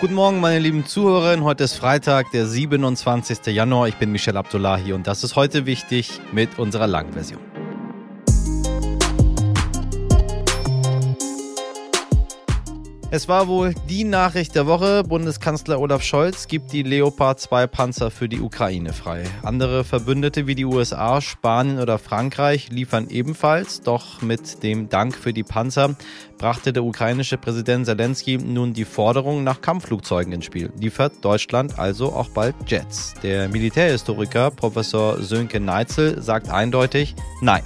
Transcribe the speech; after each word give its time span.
Guten 0.00 0.14
Morgen, 0.14 0.40
meine 0.40 0.58
lieben 0.58 0.86
Zuhörerinnen. 0.86 1.44
Heute 1.44 1.64
ist 1.64 1.74
Freitag, 1.74 2.30
der 2.30 2.46
27. 2.46 3.54
Januar. 3.54 3.86
Ich 3.86 3.96
bin 3.96 4.10
Michel 4.10 4.38
Abdullahi 4.38 4.94
und 4.94 5.06
das 5.06 5.24
ist 5.24 5.36
heute 5.36 5.66
wichtig 5.66 6.22
mit 6.32 6.58
unserer 6.58 6.86
Langversion. 6.86 7.59
Es 13.12 13.26
war 13.26 13.48
wohl 13.48 13.74
die 13.88 14.04
Nachricht 14.04 14.54
der 14.54 14.68
Woche. 14.68 15.02
Bundeskanzler 15.02 15.80
Olaf 15.80 16.04
Scholz 16.04 16.46
gibt 16.46 16.72
die 16.72 16.84
Leopard 16.84 17.40
2 17.40 17.66
Panzer 17.66 18.12
für 18.12 18.28
die 18.28 18.40
Ukraine 18.40 18.92
frei. 18.92 19.24
Andere 19.42 19.82
Verbündete 19.82 20.46
wie 20.46 20.54
die 20.54 20.64
USA, 20.64 21.20
Spanien 21.20 21.80
oder 21.80 21.98
Frankreich 21.98 22.70
liefern 22.70 23.08
ebenfalls. 23.10 23.80
Doch 23.80 24.22
mit 24.22 24.62
dem 24.62 24.88
Dank 24.88 25.16
für 25.16 25.32
die 25.32 25.42
Panzer 25.42 25.96
brachte 26.38 26.72
der 26.72 26.84
ukrainische 26.84 27.36
Präsident 27.36 27.86
Zelensky 27.86 28.38
nun 28.38 28.74
die 28.74 28.84
Forderung 28.84 29.42
nach 29.42 29.60
Kampfflugzeugen 29.60 30.32
ins 30.32 30.44
Spiel. 30.44 30.72
Liefert 30.78 31.14
Deutschland 31.20 31.80
also 31.80 32.12
auch 32.12 32.28
bald 32.28 32.54
Jets? 32.68 33.14
Der 33.24 33.48
Militärhistoriker 33.48 34.52
Professor 34.52 35.20
Sönke 35.20 35.58
Neitzel 35.58 36.22
sagt 36.22 36.48
eindeutig 36.48 37.16
Nein. 37.40 37.64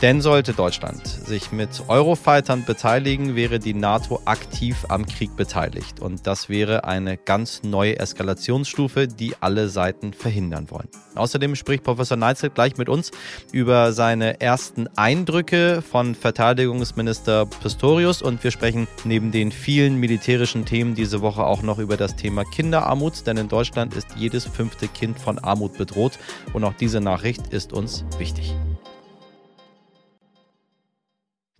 Denn 0.00 0.20
sollte 0.20 0.52
Deutschland 0.52 1.04
sich 1.08 1.50
mit 1.50 1.82
Eurofightern 1.88 2.64
beteiligen, 2.64 3.34
wäre 3.34 3.58
die 3.58 3.74
NATO 3.74 4.22
aktiv 4.26 4.86
am 4.88 5.04
Krieg 5.06 5.34
beteiligt. 5.34 5.98
Und 5.98 6.24
das 6.24 6.48
wäre 6.48 6.84
eine 6.84 7.16
ganz 7.16 7.64
neue 7.64 7.98
Eskalationsstufe, 7.98 9.08
die 9.08 9.34
alle 9.40 9.68
Seiten 9.68 10.12
verhindern 10.12 10.70
wollen. 10.70 10.86
Außerdem 11.16 11.56
spricht 11.56 11.82
Professor 11.82 12.16
Neitzel 12.16 12.50
gleich 12.50 12.76
mit 12.76 12.88
uns 12.88 13.10
über 13.50 13.92
seine 13.92 14.40
ersten 14.40 14.86
Eindrücke 14.96 15.82
von 15.82 16.14
Verteidigungsminister 16.14 17.46
Pistorius 17.46 18.22
und 18.22 18.44
wir 18.44 18.52
sprechen 18.52 18.86
neben 19.02 19.32
den 19.32 19.50
vielen 19.50 19.96
militärischen 19.96 20.64
Themen 20.64 20.94
diese 20.94 21.22
Woche 21.22 21.42
auch 21.42 21.62
noch 21.62 21.80
über 21.80 21.96
das 21.96 22.14
Thema 22.14 22.44
Kinderarmut, 22.44 23.26
denn 23.26 23.36
in 23.36 23.48
Deutschland 23.48 23.94
ist 23.94 24.14
jedes 24.16 24.44
fünfte 24.44 24.86
Kind 24.86 25.18
von 25.18 25.40
Armut 25.40 25.76
bedroht 25.76 26.20
und 26.52 26.62
auch 26.62 26.74
diese 26.74 27.00
Nachricht 27.00 27.48
ist 27.48 27.72
uns 27.72 28.04
wichtig. 28.18 28.54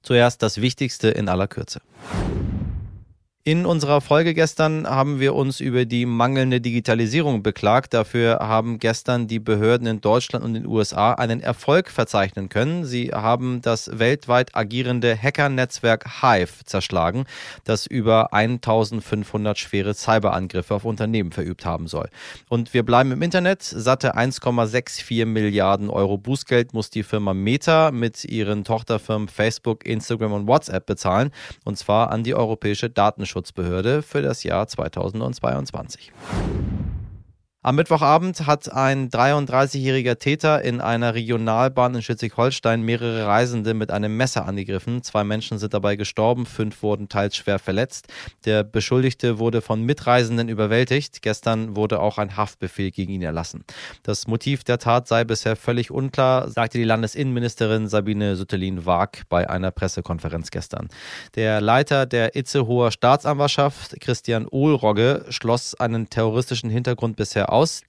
Zuerst 0.02 0.42
das 0.42 0.60
Wichtigste 0.60 1.08
in 1.08 1.28
aller 1.28 1.48
Kürze. 1.48 1.80
In 3.48 3.64
unserer 3.64 4.02
Folge 4.02 4.34
gestern 4.34 4.86
haben 4.86 5.20
wir 5.20 5.34
uns 5.34 5.58
über 5.60 5.86
die 5.86 6.04
mangelnde 6.04 6.60
Digitalisierung 6.60 7.42
beklagt. 7.42 7.94
Dafür 7.94 8.40
haben 8.40 8.78
gestern 8.78 9.26
die 9.26 9.38
Behörden 9.38 9.86
in 9.86 10.02
Deutschland 10.02 10.44
und 10.44 10.52
den 10.52 10.66
USA 10.66 11.14
einen 11.14 11.40
Erfolg 11.40 11.88
verzeichnen 11.88 12.50
können. 12.50 12.84
Sie 12.84 13.08
haben 13.14 13.62
das 13.62 13.98
weltweit 13.98 14.54
agierende 14.54 15.16
Hackernetzwerk 15.16 16.20
Hive 16.20 16.62
zerschlagen, 16.66 17.24
das 17.64 17.86
über 17.86 18.34
1500 18.34 19.58
schwere 19.58 19.94
Cyberangriffe 19.94 20.74
auf 20.74 20.84
Unternehmen 20.84 21.32
verübt 21.32 21.64
haben 21.64 21.86
soll. 21.86 22.10
Und 22.50 22.74
wir 22.74 22.82
bleiben 22.82 23.12
im 23.12 23.22
Internet. 23.22 23.62
Satte 23.62 24.14
1,64 24.14 25.24
Milliarden 25.24 25.88
Euro 25.88 26.18
Bußgeld 26.18 26.74
muss 26.74 26.90
die 26.90 27.02
Firma 27.02 27.32
Meta 27.32 27.92
mit 27.92 28.26
ihren 28.26 28.64
Tochterfirmen 28.64 29.28
Facebook, 29.28 29.86
Instagram 29.86 30.34
und 30.34 30.46
WhatsApp 30.46 30.84
bezahlen. 30.84 31.30
Und 31.64 31.78
zwar 31.78 32.10
an 32.10 32.24
die 32.24 32.34
Europäische 32.34 32.90
Datenschutz 32.90 33.37
Datenschutzbehörde 33.38 34.02
für 34.02 34.22
das 34.22 34.42
Jahr 34.42 34.66
2022. 34.66 36.12
Am 37.60 37.74
Mittwochabend 37.74 38.46
hat 38.46 38.72
ein 38.72 39.10
33-jähriger 39.10 40.16
Täter 40.16 40.62
in 40.62 40.80
einer 40.80 41.14
Regionalbahn 41.14 41.96
in 41.96 42.02
Schleswig-Holstein 42.02 42.82
mehrere 42.82 43.26
Reisende 43.26 43.74
mit 43.74 43.90
einem 43.90 44.16
Messer 44.16 44.46
angegriffen. 44.46 45.02
Zwei 45.02 45.24
Menschen 45.24 45.58
sind 45.58 45.74
dabei 45.74 45.96
gestorben, 45.96 46.46
fünf 46.46 46.84
wurden 46.84 47.08
teils 47.08 47.34
schwer 47.34 47.58
verletzt. 47.58 48.06
Der 48.44 48.62
Beschuldigte 48.62 49.40
wurde 49.40 49.60
von 49.60 49.82
Mitreisenden 49.82 50.48
überwältigt. 50.48 51.20
Gestern 51.20 51.74
wurde 51.74 51.98
auch 51.98 52.18
ein 52.18 52.36
Haftbefehl 52.36 52.92
gegen 52.92 53.10
ihn 53.10 53.22
erlassen. 53.22 53.64
Das 54.04 54.28
Motiv 54.28 54.62
der 54.62 54.78
Tat 54.78 55.08
sei 55.08 55.24
bisher 55.24 55.56
völlig 55.56 55.90
unklar, 55.90 56.48
sagte 56.48 56.78
die 56.78 56.84
Landesinnenministerin 56.84 57.88
Sabine 57.88 58.36
Süttelin-Waag 58.36 59.24
bei 59.28 59.50
einer 59.50 59.72
Pressekonferenz 59.72 60.52
gestern. 60.52 60.90
Der 61.34 61.60
Leiter 61.60 62.06
der 62.06 62.36
Itzehoer 62.36 62.92
Staatsanwaltschaft, 62.92 64.00
Christian 64.00 64.46
Ohlrogge, 64.46 65.24
schloss 65.30 65.74
einen 65.74 66.08
terroristischen 66.08 66.70
Hintergrund 66.70 67.16
bisher 67.16 67.47
aus. 67.48 67.82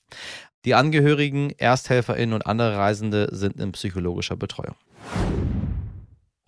Die 0.65 0.75
Angehörigen, 0.75 1.51
ErsthelferInnen 1.57 2.33
und 2.33 2.45
andere 2.45 2.77
Reisende 2.77 3.29
sind 3.31 3.59
in 3.59 3.71
psychologischer 3.71 4.35
Betreuung. 4.35 4.75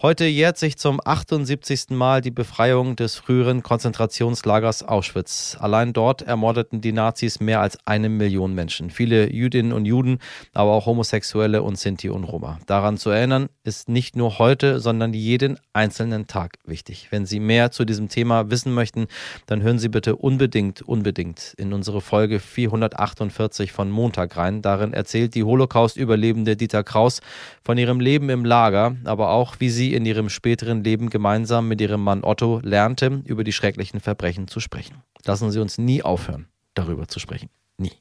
Heute 0.03 0.25
jährt 0.25 0.57
sich 0.57 0.79
zum 0.79 0.99
78. 1.05 1.91
Mal 1.91 2.21
die 2.21 2.31
Befreiung 2.31 2.95
des 2.95 3.17
früheren 3.17 3.61
Konzentrationslagers 3.61 4.81
Auschwitz. 4.81 5.55
Allein 5.59 5.93
dort 5.93 6.23
ermordeten 6.23 6.81
die 6.81 6.91
Nazis 6.91 7.39
mehr 7.39 7.61
als 7.61 7.77
eine 7.85 8.09
Million 8.09 8.55
Menschen. 8.55 8.89
Viele 8.89 9.31
Jüdinnen 9.31 9.71
und 9.71 9.85
Juden, 9.85 10.17
aber 10.53 10.71
auch 10.71 10.87
Homosexuelle 10.87 11.61
und 11.61 11.77
Sinti 11.77 12.09
und 12.09 12.23
Roma. 12.23 12.57
Daran 12.65 12.97
zu 12.97 13.11
erinnern 13.11 13.49
ist 13.63 13.89
nicht 13.89 14.15
nur 14.15 14.39
heute, 14.39 14.79
sondern 14.79 15.13
jeden 15.13 15.59
einzelnen 15.71 16.25
Tag 16.25 16.57
wichtig. 16.65 17.09
Wenn 17.11 17.27
Sie 17.27 17.39
mehr 17.39 17.69
zu 17.69 17.85
diesem 17.85 18.09
Thema 18.09 18.49
wissen 18.49 18.73
möchten, 18.73 19.05
dann 19.45 19.61
hören 19.61 19.77
Sie 19.77 19.89
bitte 19.89 20.15
unbedingt, 20.15 20.81
unbedingt 20.81 21.53
in 21.59 21.73
unsere 21.73 22.01
Folge 22.01 22.39
448 22.39 23.71
von 23.71 23.91
Montag 23.91 24.35
rein. 24.35 24.63
Darin 24.63 24.93
erzählt 24.93 25.35
die 25.35 25.43
Holocaust-Überlebende 25.43 26.55
Dieter 26.55 26.83
Kraus 26.83 27.21
von 27.63 27.77
ihrem 27.77 27.99
Leben 27.99 28.29
im 28.29 28.45
Lager, 28.45 28.95
aber 29.03 29.29
auch 29.29 29.57
wie 29.59 29.69
sie 29.69 29.90
in 29.93 30.05
ihrem 30.05 30.29
späteren 30.29 30.83
Leben 30.83 31.09
gemeinsam 31.09 31.67
mit 31.67 31.81
ihrem 31.81 32.03
Mann 32.03 32.23
Otto 32.23 32.59
lernte, 32.63 33.21
über 33.25 33.43
die 33.43 33.53
schrecklichen 33.53 33.99
Verbrechen 33.99 34.47
zu 34.47 34.59
sprechen. 34.59 35.03
Lassen 35.25 35.51
Sie 35.51 35.59
uns 35.59 35.77
nie 35.77 36.03
aufhören, 36.03 36.47
darüber 36.73 37.07
zu 37.07 37.19
sprechen. 37.19 37.49
Nie. 37.77 37.91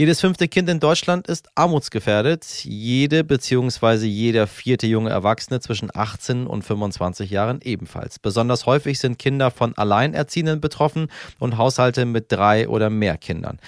Jedes 0.00 0.22
fünfte 0.22 0.48
Kind 0.48 0.66
in 0.70 0.80
Deutschland 0.80 1.26
ist 1.26 1.50
armutsgefährdet. 1.56 2.64
Jede 2.64 3.22
bzw. 3.22 4.06
jeder 4.06 4.46
vierte 4.46 4.86
junge 4.86 5.10
Erwachsene 5.10 5.60
zwischen 5.60 5.90
18 5.92 6.46
und 6.46 6.62
25 6.62 7.28
Jahren 7.28 7.60
ebenfalls. 7.62 8.18
Besonders 8.18 8.64
häufig 8.64 8.98
sind 8.98 9.18
Kinder 9.18 9.50
von 9.50 9.76
Alleinerziehenden 9.76 10.62
betroffen 10.62 11.08
und 11.38 11.58
Haushalte 11.58 12.06
mit 12.06 12.32
drei 12.32 12.66
oder 12.66 12.88
mehr 12.88 13.18
Kindern. 13.18 13.58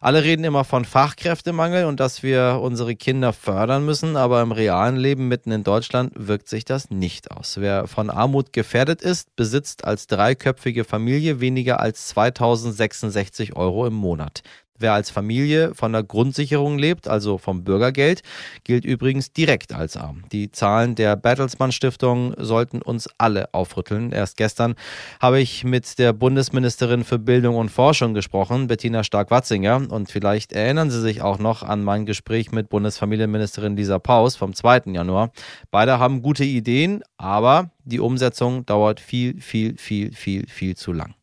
Alle 0.00 0.22
reden 0.22 0.44
immer 0.44 0.64
von 0.64 0.84
Fachkräftemangel 0.84 1.84
und 1.84 1.98
dass 1.98 2.22
wir 2.22 2.60
unsere 2.62 2.94
Kinder 2.94 3.32
fördern 3.32 3.84
müssen, 3.84 4.16
aber 4.16 4.42
im 4.42 4.52
realen 4.52 4.96
Leben 4.96 5.26
mitten 5.26 5.50
in 5.50 5.64
Deutschland 5.64 6.12
wirkt 6.14 6.48
sich 6.48 6.64
das 6.64 6.90
nicht 6.90 7.32
aus. 7.32 7.56
Wer 7.60 7.88
von 7.88 8.08
Armut 8.08 8.52
gefährdet 8.52 9.02
ist, 9.02 9.34
besitzt 9.34 9.84
als 9.84 10.06
dreiköpfige 10.06 10.84
Familie 10.84 11.40
weniger 11.40 11.80
als 11.80 12.08
2066 12.08 13.56
Euro 13.56 13.86
im 13.86 13.94
Monat. 13.94 14.42
Wer 14.78 14.92
als 14.92 15.10
Familie 15.10 15.74
von 15.74 15.92
der 15.92 16.02
Grundsicherung 16.02 16.78
lebt, 16.78 17.08
also 17.08 17.38
vom 17.38 17.64
Bürgergeld, 17.64 18.22
gilt 18.64 18.84
übrigens 18.84 19.32
direkt 19.32 19.72
als 19.72 19.96
arm. 19.96 20.22
Die 20.32 20.50
Zahlen 20.50 20.94
der 20.94 21.16
Bertelsmann 21.16 21.72
Stiftung 21.72 22.34
sollten 22.38 22.80
uns 22.80 23.08
alle 23.18 23.52
aufrütteln. 23.52 24.12
Erst 24.12 24.36
gestern 24.36 24.74
habe 25.20 25.40
ich 25.40 25.64
mit 25.64 25.98
der 25.98 26.12
Bundesministerin 26.12 27.04
für 27.04 27.18
Bildung 27.18 27.56
und 27.56 27.70
Forschung 27.70 28.14
gesprochen, 28.14 28.68
Bettina 28.68 29.02
Stark-Watzinger. 29.02 29.90
Und 29.90 30.10
vielleicht 30.10 30.52
erinnern 30.52 30.90
Sie 30.90 31.00
sich 31.00 31.22
auch 31.22 31.38
noch 31.38 31.62
an 31.62 31.82
mein 31.82 32.06
Gespräch 32.06 32.52
mit 32.52 32.68
Bundesfamilienministerin 32.68 33.76
Lisa 33.76 33.98
Paus 33.98 34.36
vom 34.36 34.54
2. 34.54 34.82
Januar. 34.92 35.30
Beide 35.70 35.98
haben 35.98 36.22
gute 36.22 36.44
Ideen, 36.44 37.02
aber 37.16 37.70
die 37.88 38.00
Umsetzung 38.00 38.64
dauert 38.66 39.00
viel, 39.00 39.40
viel, 39.40 39.76
viel, 39.76 40.12
viel, 40.12 40.46
viel 40.48 40.76
zu 40.76 40.92
lang. 40.92 41.14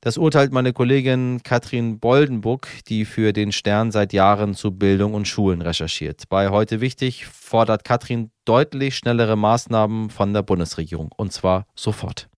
Das 0.00 0.16
urteilt 0.16 0.52
meine 0.52 0.72
Kollegin 0.72 1.42
Katrin 1.42 1.98
Boldenbuck, 1.98 2.68
die 2.88 3.04
für 3.04 3.32
den 3.32 3.52
Stern 3.52 3.90
seit 3.90 4.12
Jahren 4.12 4.54
zu 4.54 4.72
Bildung 4.72 5.14
und 5.14 5.28
Schulen 5.28 5.62
recherchiert. 5.62 6.24
Bei 6.28 6.48
heute 6.48 6.80
wichtig 6.80 7.26
fordert 7.26 7.84
Katrin 7.84 8.30
deutlich 8.44 8.96
schnellere 8.96 9.36
Maßnahmen 9.36 10.10
von 10.10 10.32
der 10.32 10.42
Bundesregierung 10.42 11.10
und 11.16 11.32
zwar 11.32 11.66
sofort. 11.74 12.30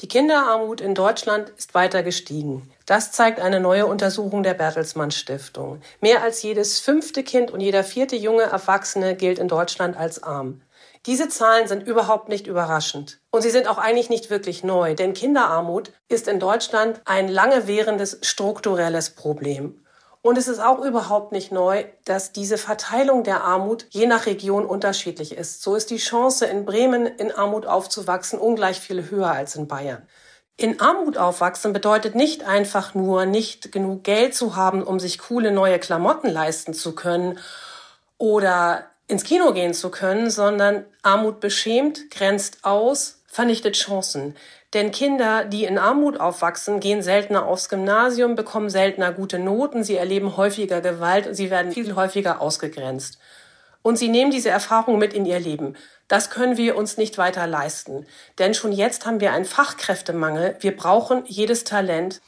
Die 0.00 0.08
Kinderarmut 0.08 0.80
in 0.80 0.96
Deutschland 0.96 1.50
ist 1.50 1.74
weiter 1.74 2.02
gestiegen. 2.02 2.68
Das 2.84 3.12
zeigt 3.12 3.38
eine 3.38 3.60
neue 3.60 3.86
Untersuchung 3.86 4.42
der 4.42 4.54
Bertelsmann 4.54 5.12
Stiftung. 5.12 5.80
Mehr 6.00 6.20
als 6.22 6.42
jedes 6.42 6.80
fünfte 6.80 7.22
Kind 7.22 7.52
und 7.52 7.60
jeder 7.60 7.84
vierte 7.84 8.16
junge 8.16 8.42
Erwachsene 8.42 9.14
gilt 9.14 9.38
in 9.38 9.46
Deutschland 9.46 9.96
als 9.96 10.20
arm. 10.20 10.62
Diese 11.06 11.28
Zahlen 11.28 11.68
sind 11.68 11.86
überhaupt 11.86 12.28
nicht 12.28 12.48
überraschend. 12.48 13.20
Und 13.34 13.42
sie 13.42 13.50
sind 13.50 13.66
auch 13.66 13.78
eigentlich 13.78 14.10
nicht 14.10 14.30
wirklich 14.30 14.62
neu, 14.62 14.94
denn 14.94 15.12
Kinderarmut 15.12 15.90
ist 16.06 16.28
in 16.28 16.38
Deutschland 16.38 17.00
ein 17.04 17.26
lange 17.26 17.66
währendes 17.66 18.20
strukturelles 18.22 19.10
Problem. 19.10 19.84
Und 20.22 20.38
es 20.38 20.46
ist 20.46 20.60
auch 20.60 20.78
überhaupt 20.84 21.32
nicht 21.32 21.50
neu, 21.50 21.82
dass 22.04 22.30
diese 22.30 22.58
Verteilung 22.58 23.24
der 23.24 23.42
Armut 23.42 23.86
je 23.90 24.06
nach 24.06 24.26
Region 24.26 24.64
unterschiedlich 24.64 25.36
ist. 25.36 25.64
So 25.64 25.74
ist 25.74 25.90
die 25.90 25.96
Chance, 25.96 26.46
in 26.46 26.64
Bremen 26.64 27.06
in 27.06 27.32
Armut 27.32 27.66
aufzuwachsen, 27.66 28.38
ungleich 28.38 28.78
viel 28.78 29.10
höher 29.10 29.32
als 29.32 29.56
in 29.56 29.66
Bayern. 29.66 30.06
In 30.56 30.80
Armut 30.80 31.18
aufwachsen 31.18 31.72
bedeutet 31.72 32.14
nicht 32.14 32.44
einfach 32.44 32.94
nur, 32.94 33.26
nicht 33.26 33.72
genug 33.72 34.04
Geld 34.04 34.36
zu 34.36 34.54
haben, 34.54 34.80
um 34.84 35.00
sich 35.00 35.18
coole 35.18 35.50
neue 35.50 35.80
Klamotten 35.80 36.30
leisten 36.30 36.72
zu 36.72 36.94
können 36.94 37.40
oder 38.16 38.84
ins 39.08 39.24
Kino 39.24 39.52
gehen 39.52 39.74
zu 39.74 39.90
können, 39.90 40.30
sondern 40.30 40.84
Armut 41.02 41.40
beschämt, 41.40 42.12
grenzt 42.12 42.58
aus, 42.62 43.13
vernichtet 43.34 43.74
Chancen. 43.74 44.36
Denn 44.74 44.92
Kinder, 44.92 45.44
die 45.44 45.64
in 45.64 45.76
Armut 45.76 46.20
aufwachsen, 46.20 46.78
gehen 46.78 47.02
seltener 47.02 47.46
aufs 47.46 47.68
Gymnasium, 47.68 48.36
bekommen 48.36 48.70
seltener 48.70 49.12
gute 49.12 49.40
Noten, 49.40 49.82
sie 49.82 49.96
erleben 49.96 50.36
häufiger 50.36 50.80
Gewalt 50.80 51.26
und 51.26 51.34
sie 51.34 51.50
werden 51.50 51.72
viel 51.72 51.96
häufiger 51.96 52.40
ausgegrenzt. 52.40 53.18
Und 53.82 53.96
sie 53.96 54.06
nehmen 54.06 54.30
diese 54.30 54.50
Erfahrung 54.50 54.98
mit 54.98 55.12
in 55.12 55.26
ihr 55.26 55.40
Leben. 55.40 55.74
Das 56.06 56.30
können 56.30 56.56
wir 56.56 56.76
uns 56.76 56.96
nicht 56.96 57.18
weiter 57.18 57.48
leisten. 57.48 58.06
Denn 58.38 58.54
schon 58.54 58.70
jetzt 58.70 59.04
haben 59.04 59.20
wir 59.20 59.32
einen 59.32 59.44
Fachkräftemangel. 59.44 60.56
Wir 60.60 60.76
brauchen 60.76 61.24
jedes 61.26 61.64
Talent. 61.64 62.22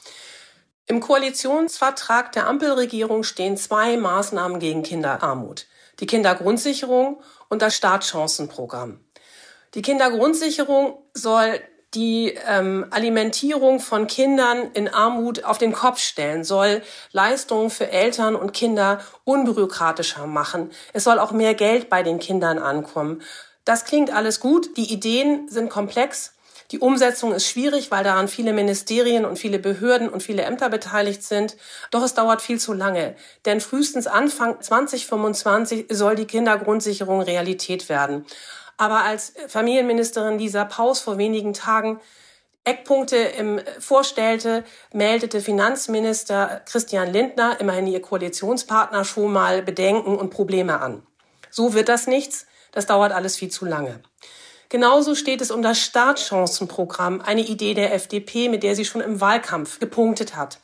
Im 0.87 0.99
Koalitionsvertrag 0.99 2.33
der 2.33 2.47
Ampelregierung 2.47 3.23
stehen 3.23 3.55
zwei 3.55 3.95
Maßnahmen 3.95 4.59
gegen 4.59 4.83
Kinderarmut. 4.83 5.67
Die 6.01 6.05
Kindergrundsicherung 6.05 7.21
und 7.47 7.61
das 7.61 7.75
Startchancenprogramm. 7.77 8.99
Die 9.73 9.81
Kindergrundsicherung 9.81 10.97
soll 11.13 11.59
die 11.93 12.37
ähm, 12.47 12.85
Alimentierung 12.91 13.79
von 13.79 14.07
Kindern 14.07 14.71
in 14.73 14.87
Armut 14.87 15.43
auf 15.43 15.57
den 15.57 15.71
Kopf 15.71 15.99
stellen, 15.99 16.43
soll 16.43 16.81
Leistungen 17.11 17.69
für 17.69 17.89
Eltern 17.89 18.35
und 18.35 18.53
Kinder 18.53 18.99
unbürokratischer 19.23 20.27
machen. 20.27 20.71
Es 20.93 21.05
soll 21.05 21.19
auch 21.19 21.31
mehr 21.31 21.53
Geld 21.53 21.89
bei 21.89 22.03
den 22.03 22.19
Kindern 22.19 22.59
ankommen. 22.59 23.21
Das 23.63 23.85
klingt 23.85 24.13
alles 24.13 24.39
gut. 24.39 24.77
Die 24.77 24.91
Ideen 24.93 25.47
sind 25.49 25.69
komplex. 25.69 26.33
Die 26.71 26.79
Umsetzung 26.79 27.33
ist 27.33 27.47
schwierig, 27.47 27.91
weil 27.91 28.03
daran 28.03 28.27
viele 28.27 28.51
Ministerien 28.51 29.23
und 29.23 29.39
viele 29.39 29.57
Behörden 29.57 30.09
und 30.09 30.21
viele 30.21 30.41
Ämter 30.41 30.69
beteiligt 30.69 31.23
sind. 31.23 31.55
Doch 31.91 32.03
es 32.03 32.13
dauert 32.13 32.41
viel 32.41 32.59
zu 32.59 32.73
lange. 32.73 33.15
Denn 33.45 33.61
frühestens 33.61 34.05
Anfang 34.05 34.61
2025 34.61 35.85
soll 35.89 36.15
die 36.15 36.25
Kindergrundsicherung 36.25 37.21
Realität 37.21 37.87
werden. 37.87 38.25
Aber 38.77 39.03
als 39.03 39.33
Familienministerin 39.47 40.37
Lisa 40.37 40.65
Paus 40.65 40.99
vor 40.99 41.17
wenigen 41.17 41.53
Tagen 41.53 41.99
Eckpunkte 42.63 43.15
im 43.15 43.61
vorstellte, 43.79 44.65
meldete 44.91 45.39
Finanzminister 45.39 46.61
Christian 46.65 47.11
Lindner, 47.11 47.59
immerhin 47.61 47.87
ihr 47.87 48.01
Koalitionspartner, 48.01 49.05
schon 49.05 49.31
mal 49.31 49.61
Bedenken 49.61 50.17
und 50.17 50.31
Probleme 50.31 50.81
an. 50.81 51.01
So 51.49 51.73
wird 51.73 51.87
das 51.87 52.07
nichts. 52.07 52.45
Das 52.73 52.85
dauert 52.85 53.13
alles 53.13 53.37
viel 53.37 53.49
zu 53.49 53.65
lange. 53.65 54.01
Genauso 54.69 55.15
steht 55.15 55.39
es 55.39 55.49
um 55.49 55.61
das 55.61 55.79
Startchancenprogramm, 55.79 57.21
eine 57.21 57.41
Idee 57.41 57.73
der 57.73 57.93
FDP, 57.93 58.49
mit 58.49 58.63
der 58.63 58.75
sie 58.75 58.83
schon 58.83 58.99
im 58.99 59.21
Wahlkampf 59.21 59.79
gepunktet 59.79 60.35
hat. 60.35 60.59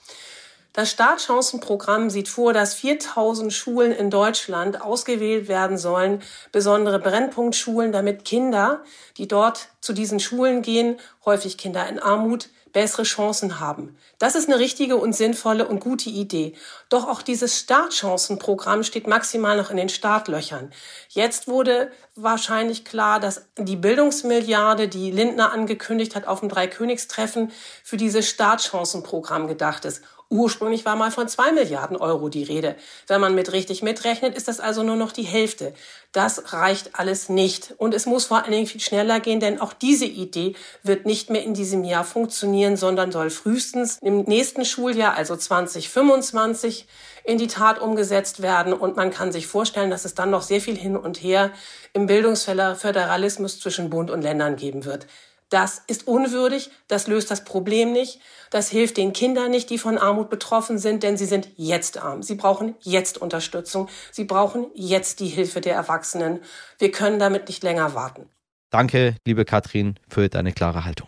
Das 0.74 0.90
Startchancenprogramm 0.90 2.10
sieht 2.10 2.28
vor, 2.28 2.52
dass 2.52 2.74
4000 2.74 3.54
Schulen 3.54 3.92
in 3.92 4.10
Deutschland 4.10 4.82
ausgewählt 4.82 5.48
werden 5.48 5.78
sollen, 5.78 6.24
besondere 6.52 6.98
Brennpunktschulen, 6.98 7.92
damit 7.92 8.26
Kinder, 8.26 8.84
die 9.18 9.28
dort 9.28 9.68
zu 9.82 9.94
diesen 9.94 10.20
Schulen 10.20 10.64
gehen, 10.64 11.00
häufig 11.26 11.60
Kinder 11.60 11.88
in 11.88 12.00
Armut, 12.00 12.50
bessere 12.74 13.04
Chancen 13.04 13.60
haben. 13.60 13.96
Das 14.18 14.34
ist 14.34 14.50
eine 14.50 14.58
richtige 14.58 14.98
und 14.98 15.14
sinnvolle 15.14 15.68
und 15.68 15.80
gute 15.80 16.10
Idee. 16.10 16.56
Doch 16.90 17.08
auch 17.08 17.22
dieses 17.22 17.60
Startchancenprogramm 17.60 18.84
steht 18.84 19.06
maximal 19.06 19.56
noch 19.56 19.70
in 19.70 19.78
den 19.78 19.90
Startlöchern. 19.90 20.72
Jetzt 21.10 21.48
wurde 21.48 21.92
wahrscheinlich 22.16 22.84
klar, 22.84 23.20
dass 23.20 23.46
die 23.58 23.76
Bildungsmilliarde, 23.76 24.88
die 24.88 25.12
Lindner 25.12 25.54
angekündigt 25.54 26.16
hat 26.16 26.26
auf 26.26 26.40
dem 26.40 26.50
Dreikönigstreffen, 26.50 27.52
für 27.84 27.98
dieses 27.98 28.28
Startchancenprogramm 28.28 29.48
gedacht 29.48 29.86
ist. 29.86 30.02
Ursprünglich 30.34 30.84
war 30.84 30.96
mal 30.96 31.12
von 31.12 31.28
zwei 31.28 31.52
Milliarden 31.52 31.96
Euro 31.96 32.28
die 32.28 32.42
Rede. 32.42 32.76
Wenn 33.06 33.22
man 33.22 33.36
mit 33.36 33.54
richtig 33.54 33.84
mitrechnet, 33.84 34.36
ist 34.36 34.48
das 34.48 34.60
also 34.60 34.82
nur 34.82 34.96
noch 34.96 35.12
die 35.12 35.22
Hälfte. 35.22 35.76
Das 36.12 36.54
reicht 36.54 36.98
alles 36.98 37.30
nicht. 37.30 37.76
Und 37.78 37.94
es 37.94 38.08
muss 38.08 38.26
vor 38.26 38.42
allen 38.42 38.52
Dingen 38.52 38.66
viel 38.66 38.82
schneller 38.82 39.20
gehen, 39.20 39.40
denn 39.40 39.62
auch 39.62 39.74
diese 39.74 40.06
Idee 40.06 40.56
wird 40.82 41.06
nicht 41.06 41.30
mehr 41.30 41.44
in 41.44 41.54
diesem 41.54 41.84
Jahr 41.84 42.04
funktionieren, 42.04 42.78
sondern 42.78 43.12
soll 43.12 43.30
frühestens 43.30 44.00
im 44.02 44.24
nächsten 44.24 44.66
Schuljahr, 44.66 45.14
also 45.14 45.36
2025, 45.36 46.88
in 47.26 47.38
die 47.38 47.46
Tat 47.46 47.80
umgesetzt 47.80 48.42
werden. 48.42 48.74
Und 48.74 48.96
man 48.96 49.12
kann 49.12 49.32
sich 49.32 49.46
vorstellen, 49.46 49.92
dass 49.92 50.04
es 50.04 50.16
dann 50.16 50.32
noch 50.32 50.42
sehr 50.42 50.62
viel 50.62 50.76
hin 50.76 50.98
und 50.98 51.22
her 51.22 51.52
im 51.94 52.08
Bildungsföderalismus 52.08 53.60
zwischen 53.60 53.92
Bund 53.92 54.10
und 54.10 54.24
Ländern 54.24 54.56
geben 54.56 54.86
wird. 54.86 55.06
Das 55.50 55.84
ist 55.88 56.08
unwürdig, 56.08 56.72
das 56.88 57.08
löst 57.08 57.30
das 57.30 57.44
Problem 57.44 57.92
nicht, 57.92 58.20
das 58.50 58.70
hilft 58.70 58.98
den 58.98 59.14
Kindern 59.14 59.52
nicht, 59.52 59.70
die 59.70 59.78
von 59.78 59.98
Armut 59.98 60.30
betroffen 60.30 60.78
sind, 60.78 61.04
denn 61.04 61.18
sie 61.18 61.26
sind 61.26 61.50
jetzt 61.56 61.98
arm. 61.98 62.24
Sie 62.24 62.36
brauchen 62.36 62.76
jetzt 62.82 63.18
Unterstützung, 63.18 63.90
sie 64.12 64.26
brauchen 64.26 64.68
jetzt 64.74 65.20
die 65.20 65.28
Hilfe 65.28 65.62
der 65.62 65.76
Erwachsenen. 65.76 66.40
Wir 66.80 66.92
können 66.92 67.20
damit 67.20 67.48
nicht 67.48 67.64
länger 67.64 67.94
warten. 67.94 68.30
Danke, 68.70 69.16
liebe 69.26 69.46
Katrin, 69.46 70.00
für 70.10 70.30
deine 70.30 70.52
klare 70.52 70.86
Haltung. 70.86 71.08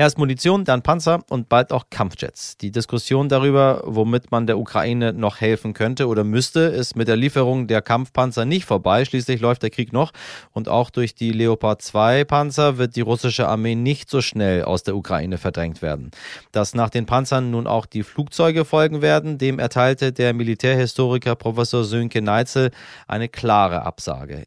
Erst 0.00 0.16
Munition, 0.16 0.64
dann 0.64 0.80
Panzer 0.80 1.22
und 1.28 1.50
bald 1.50 1.72
auch 1.72 1.90
Kampfjets. 1.90 2.56
Die 2.56 2.70
Diskussion 2.70 3.28
darüber, 3.28 3.82
womit 3.84 4.30
man 4.30 4.46
der 4.46 4.58
Ukraine 4.58 5.12
noch 5.12 5.42
helfen 5.42 5.74
könnte 5.74 6.06
oder 6.06 6.24
müsste, 6.24 6.60
ist 6.60 6.96
mit 6.96 7.06
der 7.06 7.16
Lieferung 7.16 7.66
der 7.66 7.82
Kampfpanzer 7.82 8.46
nicht 8.46 8.64
vorbei. 8.64 9.04
Schließlich 9.04 9.42
läuft 9.42 9.62
der 9.62 9.68
Krieg 9.68 9.92
noch 9.92 10.12
und 10.52 10.70
auch 10.70 10.88
durch 10.88 11.14
die 11.14 11.32
Leopard 11.32 11.82
2 11.82 12.24
Panzer 12.24 12.78
wird 12.78 12.96
die 12.96 13.02
russische 13.02 13.46
Armee 13.46 13.74
nicht 13.74 14.08
so 14.08 14.22
schnell 14.22 14.64
aus 14.64 14.84
der 14.84 14.96
Ukraine 14.96 15.36
verdrängt 15.36 15.82
werden. 15.82 16.12
Dass 16.50 16.74
nach 16.74 16.88
den 16.88 17.04
Panzern 17.04 17.50
nun 17.50 17.66
auch 17.66 17.84
die 17.84 18.02
Flugzeuge 18.02 18.64
folgen 18.64 19.02
werden, 19.02 19.36
dem 19.36 19.58
erteilte 19.58 20.14
der 20.14 20.32
Militärhistoriker 20.32 21.34
Professor 21.34 21.84
Sönke 21.84 22.22
Neitzel 22.22 22.70
eine 23.06 23.28
klare 23.28 23.82
Absage. 23.82 24.44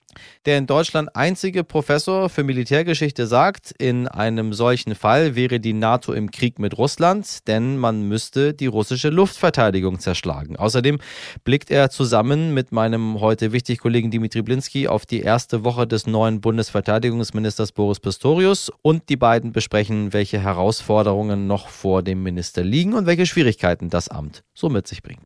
Der 0.48 0.58
in 0.58 0.66
Deutschland 0.66 1.16
einzige 1.16 1.64
Professor 1.64 2.30
für 2.30 2.44
Militärgeschichte 2.44 3.28
sagt, 3.28 3.72
in 3.78 4.08
einem 4.08 4.54
solchen 4.54 4.96
Fall 4.96 5.36
wäre 5.36 5.43
die 5.48 5.74
NATO 5.74 6.14
im 6.14 6.32
Krieg 6.32 6.60
mit 6.60 6.78
Russland, 6.78 7.48
denn 7.48 7.78
man 7.78 8.08
müsste 8.08 8.54
die 8.54 8.68
russische 8.68 9.10
Luftverteidigung 9.10 10.00
zerschlagen. 10.00 10.56
Außerdem 10.56 11.00
blickt 11.44 11.72
er 11.72 11.90
zusammen 11.90 12.54
mit 12.54 12.72
meinem 12.72 13.20
heute 13.20 13.52
wichtig 13.52 13.80
Kollegen 13.80 14.12
Dimitri 14.12 14.42
Blinski 14.42 14.88
auf 14.88 15.06
die 15.06 15.22
erste 15.22 15.64
Woche 15.64 15.88
des 15.88 16.08
neuen 16.08 16.42
Bundesverteidigungsministers 16.42 17.72
Boris 17.72 18.00
Pistorius 18.00 18.72
und 18.82 19.10
die 19.10 19.18
beiden 19.18 19.52
besprechen, 19.52 20.14
welche 20.14 20.40
Herausforderungen 20.40 21.48
noch 21.48 21.68
vor 21.68 22.04
dem 22.04 22.24
Minister 22.24 22.64
liegen 22.64 22.94
und 22.94 23.06
welche 23.06 23.26
Schwierigkeiten 23.26 23.90
das 23.90 24.10
Amt 24.10 24.44
so 24.54 24.70
mit 24.70 24.88
sich 24.88 25.04
bringt. 25.04 25.24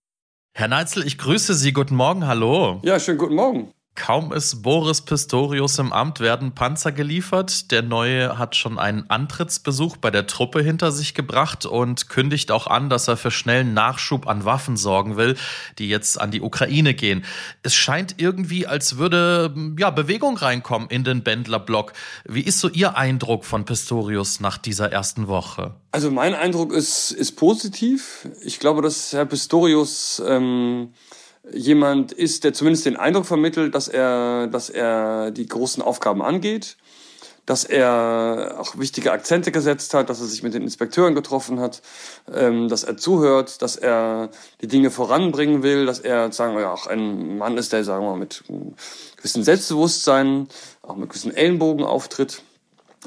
Herr 0.53 0.67
Neitzel, 0.67 1.05
ich 1.05 1.19
grüße 1.19 1.53
Sie. 1.53 1.71
Guten 1.71 1.95
Morgen, 1.95 2.25
hallo. 2.25 2.79
Ja, 2.83 2.99
schönen 2.99 3.19
guten 3.19 3.35
Morgen. 3.35 3.71
Kaum 3.97 4.31
ist 4.31 4.61
Boris 4.61 5.01
Pistorius 5.01 5.79
im 5.79 5.91
Amt, 5.91 6.19
werden 6.19 6.53
Panzer 6.53 6.91
geliefert. 6.91 7.71
Der 7.71 7.81
Neue 7.81 8.37
hat 8.37 8.55
schon 8.55 8.77
einen 8.77 9.09
Antrittsbesuch 9.09 9.97
bei 9.97 10.11
der 10.11 10.27
Truppe 10.27 10.61
hinter 10.61 10.91
sich 10.91 11.15
gebracht 11.15 11.65
und 11.65 12.07
kündigt 12.07 12.51
auch 12.51 12.67
an, 12.67 12.89
dass 12.89 13.07
er 13.07 13.17
für 13.17 13.31
schnellen 13.31 13.73
Nachschub 13.73 14.27
an 14.27 14.45
Waffen 14.45 14.77
sorgen 14.77 15.17
will, 15.17 15.35
die 15.79 15.89
jetzt 15.89 16.21
an 16.21 16.29
die 16.29 16.41
Ukraine 16.41 16.93
gehen. 16.93 17.25
Es 17.63 17.73
scheint 17.73 18.15
irgendwie, 18.17 18.67
als 18.67 18.97
würde 18.97 19.53
ja, 19.79 19.89
Bewegung 19.89 20.37
reinkommen 20.37 20.89
in 20.89 21.03
den 21.03 21.23
Bändlerblock. 21.23 21.93
Wie 22.23 22.41
ist 22.41 22.59
so 22.59 22.69
Ihr 22.69 22.95
Eindruck 22.95 23.45
von 23.45 23.65
Pistorius 23.65 24.39
nach 24.39 24.59
dieser 24.59 24.91
ersten 24.91 25.27
Woche? 25.27 25.73
Also 25.91 26.11
mein 26.11 26.35
Eindruck 26.35 26.71
ist, 26.71 27.11
ist 27.11 27.31
positiv. 27.31 28.27
Ich 28.43 28.59
glaube, 28.59 28.83
dass 28.83 29.11
Herr 29.11 29.25
Pistorius 29.25 30.21
ähm, 30.25 30.93
jemand 31.53 32.11
ist, 32.11 32.43
der 32.43 32.53
zumindest 32.53 32.85
den 32.85 32.97
Eindruck 32.97 33.25
vermittelt, 33.25 33.73
dass 33.75 33.87
er, 33.87 34.47
dass 34.47 34.69
er 34.69 35.31
die 35.31 35.47
großen 35.47 35.81
Aufgaben 35.83 36.21
angeht, 36.21 36.77
dass 37.47 37.63
er 37.63 38.57
auch 38.59 38.77
wichtige 38.77 39.13
Akzente 39.13 39.53
gesetzt 39.53 39.93
hat, 39.93 40.09
dass 40.09 40.19
er 40.19 40.25
sich 40.27 40.43
mit 40.43 40.53
den 40.53 40.63
Inspekteuren 40.63 41.15
getroffen 41.15 41.61
hat, 41.61 41.81
ähm, 42.31 42.67
dass 42.67 42.83
er 42.83 42.97
zuhört, 42.97 43.61
dass 43.61 43.77
er 43.77 44.29
die 44.61 44.67
Dinge 44.67 44.91
voranbringen 44.91 45.63
will, 45.63 45.85
dass 45.85 45.99
er, 45.99 46.31
sagen 46.33 46.57
wir, 46.57 46.71
auch 46.71 46.87
ein 46.87 47.37
Mann 47.37 47.57
ist, 47.57 47.71
der, 47.71 47.85
sagen 47.85 48.03
wir 48.03 48.11
mal, 48.11 48.19
mit 48.19 48.43
gewissem 49.15 49.43
Selbstbewusstsein, 49.43 50.49
auch 50.81 50.97
mit 50.97 51.09
gewissen 51.09 51.33
Ellenbogen 51.33 51.85
auftritt. 51.85 52.43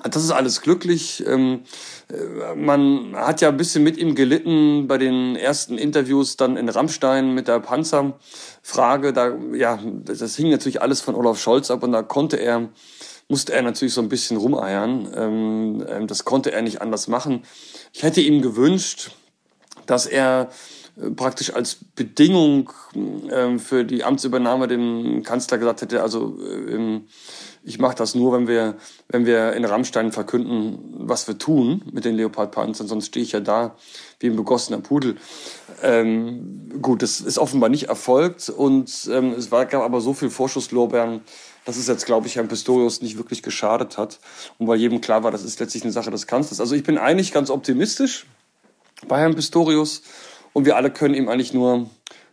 Das 0.05 0.23
ist 0.23 0.31
alles 0.31 0.61
glücklich. 0.61 1.25
Ähm, 1.27 1.63
äh, 2.09 2.55
man 2.55 3.15
hat 3.17 3.41
ja 3.41 3.49
ein 3.49 3.57
bisschen 3.57 3.83
mit 3.83 3.99
ihm 3.99 4.15
gelitten 4.15 4.87
bei 4.87 4.99
den 4.99 5.37
ersten 5.37 5.79
Interviews 5.79 6.37
dann 6.37 6.57
in 6.57 6.69
Rammstein 6.69 7.35
mit 7.35 7.49
der 7.49 7.61
Panzerfrage. 7.61 9.13
Da, 9.13 9.35
ja, 9.53 9.79
das 10.05 10.37
hing 10.37 10.51
natürlich 10.51 10.81
alles 10.81 11.01
von 11.01 11.15
Olaf 11.15 11.41
Scholz 11.41 11.71
ab 11.71 11.83
und 11.83 11.93
da 11.93 12.03
konnte 12.03 12.37
er, 12.37 12.69
musste 13.29 13.53
er 13.53 13.63
natürlich 13.63 13.95
so 13.95 14.01
ein 14.01 14.09
bisschen 14.09 14.37
rumeiern. 14.37 15.09
Ähm, 15.15 15.87
ähm, 15.89 16.07
das 16.07 16.25
konnte 16.25 16.53
er 16.53 16.63
nicht 16.63 16.81
anders 16.81 17.09
machen. 17.09 17.43
Ich 17.93 18.03
hätte 18.03 18.21
ihm 18.21 18.43
gewünscht, 18.43 19.11
dass 19.87 20.07
er 20.07 20.51
äh, 20.97 21.11
praktisch 21.11 21.53
als 21.53 21.79
Bedingung 21.97 22.71
für 23.59 23.85
die 23.85 24.03
Amtsübernahme 24.03 24.67
dem 24.67 25.23
Kanzler 25.23 25.59
gesagt 25.59 25.83
hätte, 25.83 26.03
also 26.03 26.37
äh, 26.41 27.01
ich 27.63 27.79
mache 27.79 27.95
das 27.95 28.15
nur, 28.15 28.33
wenn 28.33 28.49
wir, 28.49 28.77
wenn 29.09 29.27
wir 29.27 29.53
in 29.53 29.65
Rammstein 29.65 30.13
verkünden, 30.13 30.79
was 30.97 31.29
wir 31.29 31.37
tun 31.37 31.83
mit 31.93 32.05
den 32.05 32.17
Leopardpanzern, 32.17 32.89
sonst 32.89 33.07
stehe 33.07 33.25
ich 33.25 33.33
ja 33.33 33.41
da 33.41 33.77
wie 34.19 34.29
ein 34.29 34.37
begossener 34.37 34.79
Pudel. 34.79 35.17
Ähm, 35.83 36.71
gut, 36.81 37.03
das 37.03 37.21
ist 37.21 37.39
offenbar 37.39 37.69
nicht 37.69 37.89
erfolgt 37.89 38.49
und 38.49 39.09
ähm, 39.13 39.35
es 39.37 39.51
war, 39.51 39.67
gab 39.67 39.83
aber 39.83 40.01
so 40.01 40.15
viel 40.15 40.31
Vorschusslorbeeren, 40.31 41.21
dass 41.67 41.77
es 41.77 41.87
jetzt, 41.87 42.07
glaube 42.07 42.27
ich, 42.27 42.37
Herrn 42.37 42.49
Pistorius 42.49 43.03
nicht 43.03 43.19
wirklich 43.19 43.43
geschadet 43.43 43.99
hat 43.99 44.21
und 44.59 44.67
weil 44.67 44.79
jedem 44.79 45.01
klar 45.01 45.23
war, 45.23 45.31
das 45.31 45.45
ist 45.45 45.61
letztlich 45.61 45.83
eine 45.83 45.93
Sache 45.93 46.11
des 46.11 46.27
Kanzlers. 46.27 46.61
Also 46.61 46.75
ich 46.75 46.83
bin 46.83 46.97
eigentlich 46.97 47.33
ganz 47.33 47.51
optimistisch 47.51 48.27
bei 49.07 49.21
Herrn 49.21 49.35
Pistorius 49.35 50.03
und 50.55 50.65
wir 50.65 50.77
alle 50.77 50.91
können 50.91 51.15
ihm 51.15 51.29
eigentlich 51.29 51.53
nur, 51.53 51.91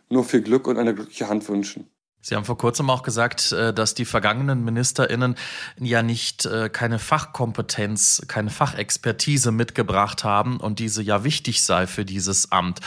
nur 0.08 0.24
viel 0.24 0.40
Glück 0.40 0.66
und 0.66 0.78
eine 0.78 0.94
glückliche 0.94 1.28
Hand 1.28 1.46
wünschen. 1.48 1.86
Sie 2.20 2.34
haben 2.34 2.44
vor 2.44 2.58
kurzem 2.58 2.90
auch 2.90 3.04
gesagt, 3.04 3.52
äh, 3.52 3.72
dass 3.72 3.94
die 3.94 4.04
vergangenen 4.04 4.64
MinisterInnen 4.64 5.36
ja 5.78 6.02
nicht 6.02 6.46
äh, 6.46 6.68
keine 6.68 6.98
Fachkompetenz, 6.98 8.22
keine 8.26 8.50
Fachexpertise 8.50 9.52
mitgebracht 9.52 10.24
haben 10.24 10.58
und 10.58 10.80
diese 10.80 11.00
ja 11.00 11.22
wichtig 11.22 11.62
sei 11.62 11.86
für 11.86 12.04
dieses 12.04 12.50
Amt. 12.50 12.80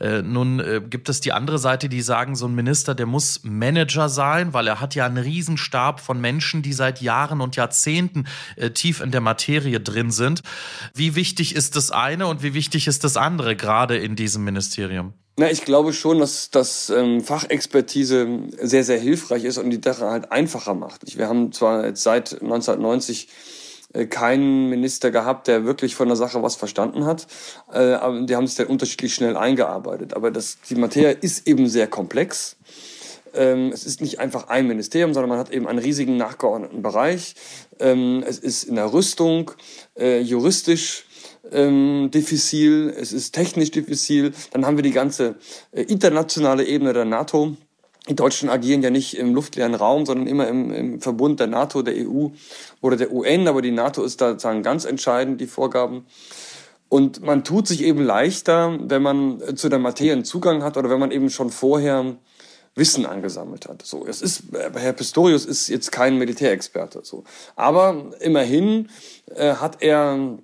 Äh, 0.00 0.22
nun 0.22 0.62
gibt 0.88 1.08
es 1.08 1.20
die 1.20 1.32
andere 1.32 1.58
Seite, 1.58 1.88
die 1.88 2.00
sagen, 2.00 2.34
so 2.34 2.46
ein 2.46 2.54
Minister, 2.54 2.94
der 2.94 3.06
muss 3.06 3.40
Manager 3.44 4.08
sein, 4.08 4.54
weil 4.54 4.66
er 4.66 4.80
hat 4.80 4.94
ja 4.94 5.04
einen 5.04 5.18
Riesenstab 5.18 6.00
von 6.00 6.20
Menschen, 6.20 6.62
die 6.62 6.72
seit 6.72 7.00
Jahren 7.00 7.40
und 7.40 7.56
Jahrzehnten 7.56 8.26
tief 8.74 9.00
in 9.00 9.10
der 9.10 9.20
Materie 9.20 9.80
drin 9.80 10.10
sind. 10.10 10.42
Wie 10.94 11.14
wichtig 11.14 11.54
ist 11.54 11.76
das 11.76 11.90
eine 11.90 12.26
und 12.26 12.42
wie 12.42 12.54
wichtig 12.54 12.86
ist 12.86 13.04
das 13.04 13.16
andere, 13.16 13.56
gerade 13.56 13.96
in 13.96 14.16
diesem 14.16 14.44
Ministerium? 14.44 15.14
Na, 15.40 15.48
ich 15.48 15.64
glaube 15.64 15.92
schon, 15.92 16.18
dass, 16.18 16.50
dass 16.50 16.90
ähm, 16.90 17.20
Fachexpertise 17.20 18.40
sehr, 18.60 18.82
sehr 18.82 18.98
hilfreich 18.98 19.44
ist 19.44 19.56
und 19.56 19.70
die 19.70 19.80
Sache 19.80 20.10
halt 20.10 20.32
einfacher 20.32 20.74
macht. 20.74 21.16
Wir 21.16 21.28
haben 21.28 21.52
zwar 21.52 21.86
jetzt 21.86 22.02
seit 22.02 22.42
1990 22.42 23.28
äh, 23.92 24.06
keinen 24.06 24.68
Minister 24.68 25.12
gehabt, 25.12 25.46
der 25.46 25.64
wirklich 25.64 25.94
von 25.94 26.08
der 26.08 26.16
Sache 26.16 26.42
was 26.42 26.56
verstanden 26.56 27.06
hat, 27.06 27.28
äh, 27.72 27.96
die 28.24 28.34
haben 28.34 28.48
sich 28.48 28.56
dann 28.56 28.66
unterschiedlich 28.66 29.14
schnell 29.14 29.36
eingearbeitet. 29.36 30.14
Aber 30.14 30.32
das, 30.32 30.58
die 30.68 30.74
Materie 30.74 31.16
ist 31.20 31.46
eben 31.46 31.68
sehr 31.68 31.86
komplex. 31.86 32.56
Ähm, 33.32 33.70
es 33.72 33.84
ist 33.84 34.00
nicht 34.00 34.18
einfach 34.18 34.48
ein 34.48 34.66
Ministerium, 34.66 35.14
sondern 35.14 35.28
man 35.28 35.38
hat 35.38 35.50
eben 35.50 35.68
einen 35.68 35.78
riesigen 35.78 36.16
nachgeordneten 36.16 36.82
Bereich. 36.82 37.36
Ähm, 37.78 38.24
es 38.26 38.38
ist 38.40 38.64
in 38.64 38.74
der 38.74 38.92
Rüstung, 38.92 39.52
äh, 39.96 40.18
juristisch, 40.18 41.04
ähm, 41.52 42.10
diffizil, 42.12 42.94
es 42.96 43.12
ist 43.12 43.32
technisch 43.32 43.70
diffizil. 43.70 44.32
Dann 44.52 44.66
haben 44.66 44.76
wir 44.76 44.82
die 44.82 44.92
ganze 44.92 45.36
äh, 45.72 45.82
internationale 45.82 46.64
Ebene 46.64 46.92
der 46.92 47.04
NATO. 47.04 47.56
Die 48.08 48.16
Deutschen 48.16 48.48
agieren 48.48 48.82
ja 48.82 48.90
nicht 48.90 49.18
im 49.18 49.34
luftleeren 49.34 49.74
Raum, 49.74 50.06
sondern 50.06 50.26
immer 50.26 50.48
im, 50.48 50.72
im 50.72 51.00
Verbund 51.00 51.40
der 51.40 51.46
NATO, 51.46 51.82
der 51.82 51.94
EU 51.94 52.28
oder 52.80 52.96
der 52.96 53.12
UN. 53.12 53.48
Aber 53.48 53.60
die 53.60 53.70
NATO 53.70 54.02
ist 54.02 54.20
da 54.20 54.30
sozusagen 54.30 54.62
ganz 54.62 54.84
entscheidend, 54.84 55.40
die 55.40 55.46
Vorgaben. 55.46 56.06
Und 56.88 57.22
man 57.22 57.44
tut 57.44 57.68
sich 57.68 57.82
eben 57.82 58.02
leichter, 58.02 58.78
wenn 58.80 59.02
man 59.02 59.40
äh, 59.42 59.54
zu 59.54 59.68
der 59.68 59.78
Materie 59.78 60.12
einen 60.12 60.24
Zugang 60.24 60.62
hat 60.62 60.76
oder 60.76 60.88
wenn 60.88 61.00
man 61.00 61.10
eben 61.10 61.28
schon 61.28 61.50
vorher 61.50 62.16
Wissen 62.74 63.06
angesammelt 63.06 63.68
hat. 63.68 63.84
So, 63.84 64.06
es 64.06 64.22
ist 64.22 64.54
äh, 64.54 64.70
Herr 64.74 64.92
Pistorius 64.94 65.44
ist 65.44 65.68
jetzt 65.68 65.92
kein 65.92 66.16
Militärexperte, 66.16 67.00
so, 67.02 67.24
aber 67.56 68.12
immerhin 68.20 68.88
äh, 69.34 69.54
hat 69.54 69.82
er 69.82 70.38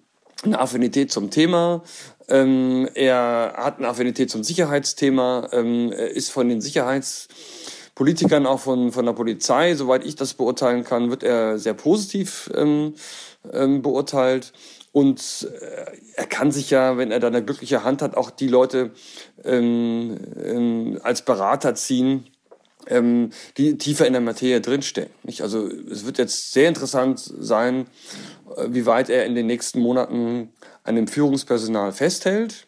eine 0.47 0.61
Affinität 0.61 1.13
zum 1.13 1.31
Thema. 1.31 1.83
Ähm, 2.29 2.89
er 2.95 3.55
hat 3.57 3.79
eine 3.79 3.89
Affinität 3.89 4.31
zum 4.31 4.45
Sicherheitsthema, 4.45 5.49
ähm, 5.53 5.93
ist 5.93 6.31
von 6.31 6.49
den 6.49 6.61
Sicherheitspolitikern, 6.61 8.47
auch 8.47 8.61
von, 8.61 8.93
von 8.93 9.05
der 9.05 9.13
Polizei, 9.13 9.75
soweit 9.75 10.05
ich 10.05 10.17
das 10.17 10.35
beurteilen 10.35 10.85
kann, 10.85 11.11
wird 11.11 11.23
er 11.23 11.59
sehr 11.59 11.75
positiv 11.75 12.51
ähm, 12.55 12.95
ähm, 13.53 13.83
beurteilt. 13.83 14.53
Und 14.93 15.49
äh, 15.61 15.87
er 16.15 16.27
kann 16.27 16.53
sich 16.53 16.71
ja, 16.71 16.97
wenn 16.97 17.11
er 17.11 17.21
da 17.21 17.27
eine 17.27 17.45
glückliche 17.45 17.83
Hand 17.83 18.01
hat, 18.01 18.17
auch 18.17 18.31
die 18.31 18.49
Leute 18.49 18.93
ähm, 19.45 20.17
ähm, 20.43 21.01
als 21.03 21.23
Berater 21.23 21.75
ziehen, 21.75 22.25
ähm, 22.88 23.31
die 23.57 23.79
tiefer 23.79 24.07
in 24.07 24.12
der 24.12 24.23
Materie 24.23 24.61
drinstehen. 24.61 25.11
Nicht? 25.23 25.43
Also 25.43 25.69
es 25.69 26.05
wird 26.05 26.19
jetzt 26.19 26.53
sehr 26.53 26.69
interessant 26.69 27.21
sein, 27.21 27.87
äh, 28.57 28.67
wie 28.69 28.87
weit 28.87 29.11
er 29.11 29.26
in 29.26 29.35
den 29.35 29.47
nächsten 29.47 29.81
Monaten 29.81 30.50
an 30.83 30.97
dem 30.97 31.09
Führungspersonal 31.09 31.93
festhält. 31.93 32.67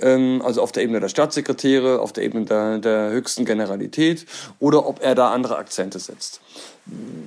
Ähm, 0.00 0.42
also 0.44 0.62
auf 0.62 0.72
der 0.72 0.84
Ebene 0.84 1.00
der 1.00 1.08
Staatssekretäre, 1.08 2.00
auf 2.00 2.12
der 2.12 2.24
Ebene 2.24 2.44
der, 2.44 2.78
der 2.78 3.10
höchsten 3.10 3.44
Generalität 3.44 4.26
oder 4.60 4.86
ob 4.86 5.02
er 5.02 5.14
da 5.14 5.32
andere 5.32 5.56
Akzente 5.56 5.98
setzt. 5.98 6.40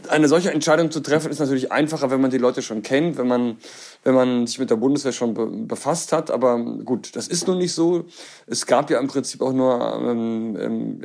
Eine 0.08 0.28
solche 0.28 0.52
Entscheidung 0.52 0.90
zu 0.90 1.02
treffen 1.02 1.30
ist 1.30 1.40
natürlich 1.40 1.72
einfacher, 1.72 2.10
wenn 2.10 2.22
man 2.22 2.32
die 2.32 2.40
Leute 2.40 2.62
schon 2.62 2.82
kennt, 2.82 3.18
wenn 3.18 3.28
man, 3.28 3.58
wenn 4.04 4.16
man 4.16 4.48
sich 4.48 4.58
mit 4.58 4.72
der 4.72 4.78
Bundeswehr 4.78 5.12
schon 5.12 5.34
be 5.34 5.46
befasst 5.46 6.14
hat. 6.14 6.32
Aber 6.32 6.58
gut, 6.60 7.16
das 7.16 7.28
ist 7.28 7.48
nun 7.48 7.60
nicht 7.60 7.74
so. 7.74 8.06
Es 8.48 8.66
gab 8.66 8.90
ja 8.90 9.00
im 9.00 9.08
Prinzip 9.08 9.42
auch 9.42 9.54
nur 9.54 10.00
ähm, 10.02 10.58
ähm, 10.60 11.02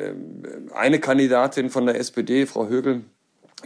eine 0.75 1.01
Kandidatin 1.01 1.69
von 1.69 1.85
der 1.85 1.99
SPD, 1.99 2.47
Frau 2.47 2.69
Högel, 2.69 3.03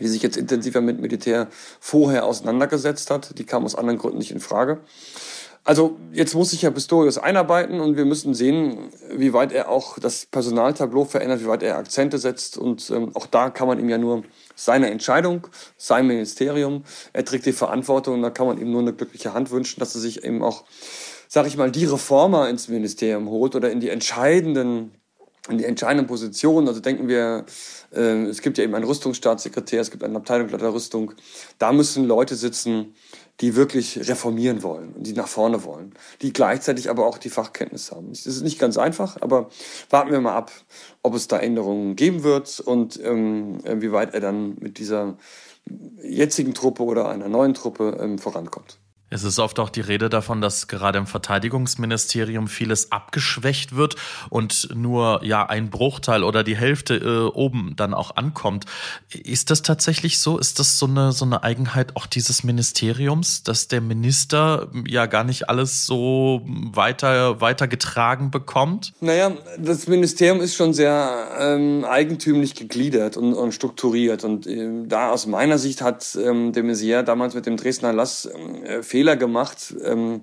die 0.00 0.08
sich 0.08 0.22
jetzt 0.22 0.36
intensiver 0.36 0.80
mit 0.80 1.00
Militär 1.00 1.48
vorher 1.78 2.24
auseinandergesetzt 2.24 3.10
hat. 3.10 3.38
Die 3.38 3.44
kam 3.44 3.64
aus 3.64 3.76
anderen 3.76 3.98
Gründen 3.98 4.18
nicht 4.18 4.32
in 4.32 4.40
Frage. 4.40 4.80
Also 5.62 5.98
jetzt 6.12 6.34
muss 6.34 6.50
sich 6.50 6.62
Herr 6.62 6.70
Pistorius 6.70 7.18
einarbeiten 7.18 7.80
und 7.80 7.96
wir 7.96 8.06
müssen 8.06 8.34
sehen, 8.34 8.90
wie 9.14 9.34
weit 9.34 9.52
er 9.52 9.68
auch 9.68 9.98
das 9.98 10.24
Personaltableau 10.26 11.04
verändert, 11.04 11.42
wie 11.42 11.48
weit 11.48 11.62
er 11.62 11.76
Akzente 11.76 12.18
setzt. 12.18 12.56
Und 12.56 12.90
ähm, 12.90 13.10
auch 13.14 13.26
da 13.26 13.50
kann 13.50 13.68
man 13.68 13.78
ihm 13.78 13.88
ja 13.88 13.98
nur 13.98 14.24
seine 14.54 14.90
Entscheidung, 14.90 15.46
sein 15.76 16.06
Ministerium, 16.06 16.84
er 17.12 17.24
trägt 17.24 17.46
die 17.46 17.52
Verantwortung 17.52 18.14
und 18.14 18.22
da 18.22 18.30
kann 18.30 18.46
man 18.46 18.58
ihm 18.58 18.70
nur 18.70 18.80
eine 18.80 18.94
glückliche 18.94 19.34
Hand 19.34 19.50
wünschen, 19.50 19.80
dass 19.80 19.94
er 19.94 20.00
sich 20.00 20.24
eben 20.24 20.42
auch, 20.42 20.64
sag 21.28 21.46
ich 21.46 21.56
mal, 21.56 21.70
die 21.70 21.84
Reformer 21.84 22.48
ins 22.48 22.68
Ministerium 22.68 23.28
holt 23.28 23.54
oder 23.54 23.70
in 23.70 23.80
die 23.80 23.90
entscheidenden 23.90 24.92
in 25.48 25.58
die 25.58 25.64
entscheidenden 25.64 26.06
Positionen. 26.06 26.68
Also 26.68 26.80
denken 26.80 27.08
wir, 27.08 27.46
äh, 27.92 28.24
es 28.24 28.42
gibt 28.42 28.58
ja 28.58 28.64
eben 28.64 28.74
einen 28.74 28.84
Rüstungsstaatssekretär, 28.84 29.80
es 29.80 29.90
gibt 29.90 30.04
einen 30.04 30.16
Abteilungsleiter 30.16 30.72
Rüstung. 30.72 31.12
Da 31.58 31.72
müssen 31.72 32.04
Leute 32.04 32.36
sitzen, 32.36 32.94
die 33.40 33.56
wirklich 33.56 34.08
reformieren 34.08 34.62
wollen 34.62 34.92
und 34.92 35.06
die 35.06 35.14
nach 35.14 35.28
vorne 35.28 35.64
wollen, 35.64 35.94
die 36.20 36.32
gleichzeitig 36.32 36.90
aber 36.90 37.06
auch 37.06 37.16
die 37.16 37.30
Fachkenntnis 37.30 37.90
haben. 37.90 38.10
Das 38.10 38.26
ist 38.26 38.42
nicht 38.42 38.58
ganz 38.58 38.76
einfach, 38.76 39.16
aber 39.22 39.48
warten 39.88 40.10
wir 40.10 40.20
mal 40.20 40.34
ab, 40.34 40.52
ob 41.02 41.14
es 41.14 41.26
da 41.26 41.38
Änderungen 41.38 41.96
geben 41.96 42.22
wird 42.22 42.60
und 42.60 43.00
ähm, 43.02 43.58
wie 43.64 43.92
weit 43.92 44.12
er 44.12 44.20
dann 44.20 44.56
mit 44.60 44.78
dieser 44.78 45.16
jetzigen 46.02 46.52
Truppe 46.52 46.82
oder 46.82 47.08
einer 47.08 47.28
neuen 47.28 47.54
Truppe 47.54 47.98
ähm, 48.00 48.18
vorankommt. 48.18 48.79
Es 49.10 49.24
ist 49.24 49.38
oft 49.40 49.58
auch 49.58 49.70
die 49.70 49.80
Rede 49.80 50.08
davon, 50.08 50.40
dass 50.40 50.68
gerade 50.68 50.98
im 50.98 51.06
Verteidigungsministerium 51.06 52.46
vieles 52.46 52.92
abgeschwächt 52.92 53.74
wird 53.74 53.96
und 54.30 54.68
nur 54.74 55.20
ja 55.24 55.44
ein 55.46 55.68
Bruchteil 55.68 56.22
oder 56.22 56.44
die 56.44 56.56
Hälfte 56.56 56.94
äh, 56.96 57.36
oben 57.36 57.74
dann 57.76 57.92
auch 57.92 58.14
ankommt. 58.16 58.66
Ist 59.12 59.50
das 59.50 59.62
tatsächlich 59.62 60.20
so? 60.20 60.38
Ist 60.38 60.60
das 60.60 60.78
so 60.78 60.86
eine 60.86 61.10
so 61.10 61.24
eine 61.24 61.42
Eigenheit 61.42 61.96
auch 61.96 62.06
dieses 62.06 62.44
Ministeriums, 62.44 63.42
dass 63.42 63.66
der 63.66 63.80
Minister 63.80 64.68
ja 64.86 65.06
gar 65.06 65.24
nicht 65.24 65.48
alles 65.48 65.86
so 65.86 66.42
weiter 66.44 67.40
weitergetragen 67.40 68.30
bekommt? 68.30 68.92
Naja, 69.00 69.32
das 69.58 69.88
Ministerium 69.88 70.40
ist 70.40 70.54
schon 70.54 70.72
sehr 70.72 71.30
ähm, 71.38 71.84
eigentümlich 71.84 72.54
gegliedert 72.54 73.16
und, 73.16 73.34
und 73.34 73.52
strukturiert 73.52 74.22
und 74.22 74.46
äh, 74.46 74.68
da 74.86 75.10
aus 75.10 75.26
meiner 75.26 75.58
Sicht 75.58 75.82
hat 75.82 76.16
ähm, 76.22 76.52
de 76.52 76.62
Maizière 76.62 77.02
damals 77.02 77.34
mit 77.34 77.46
dem 77.46 77.56
Dresdner 77.56 77.92
Lass 77.92 78.26
äh, 78.26 78.82
Fehler 79.00 79.16
gemacht. 79.16 79.74
Ähm, 79.82 80.22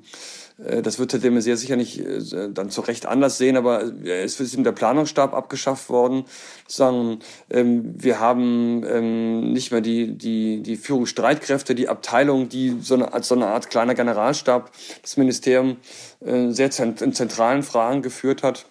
äh, 0.63 0.83
das 0.83 0.99
wird 0.99 1.11
Herr 1.11 1.19
de 1.19 1.31
Maizière 1.31 1.57
sicher 1.57 1.75
nicht 1.75 1.99
äh, 1.99 2.49
dann 2.53 2.69
zu 2.69 2.81
Recht 2.81 3.07
anders 3.07 3.39
sehen, 3.39 3.57
aber 3.57 3.83
es 4.05 4.39
ist 4.39 4.53
ihm 4.53 4.63
der 4.63 4.71
Planungsstab 4.71 5.33
abgeschafft 5.33 5.89
worden. 5.89 6.25
Sagen, 6.67 7.19
ähm, 7.49 7.95
wir 7.97 8.19
haben 8.19 8.85
ähm, 8.87 9.51
nicht 9.51 9.71
mehr 9.71 9.81
die, 9.81 10.15
die, 10.15 10.61
die 10.61 10.75
Führungsstreitkräfte, 10.75 11.73
die 11.73 11.89
Abteilung, 11.89 12.49
die 12.49 12.77
so 12.79 12.93
eine, 12.93 13.13
als 13.13 13.29
so 13.29 13.35
eine 13.35 13.47
Art 13.47 13.71
kleiner 13.71 13.95
Generalstab 13.95 14.71
das 15.01 15.17
Ministerium 15.17 15.77
äh, 16.23 16.51
sehr 16.51 16.69
in 16.79 17.13
zentralen 17.13 17.63
Fragen 17.63 18.03
geführt 18.03 18.43
hat. 18.43 18.67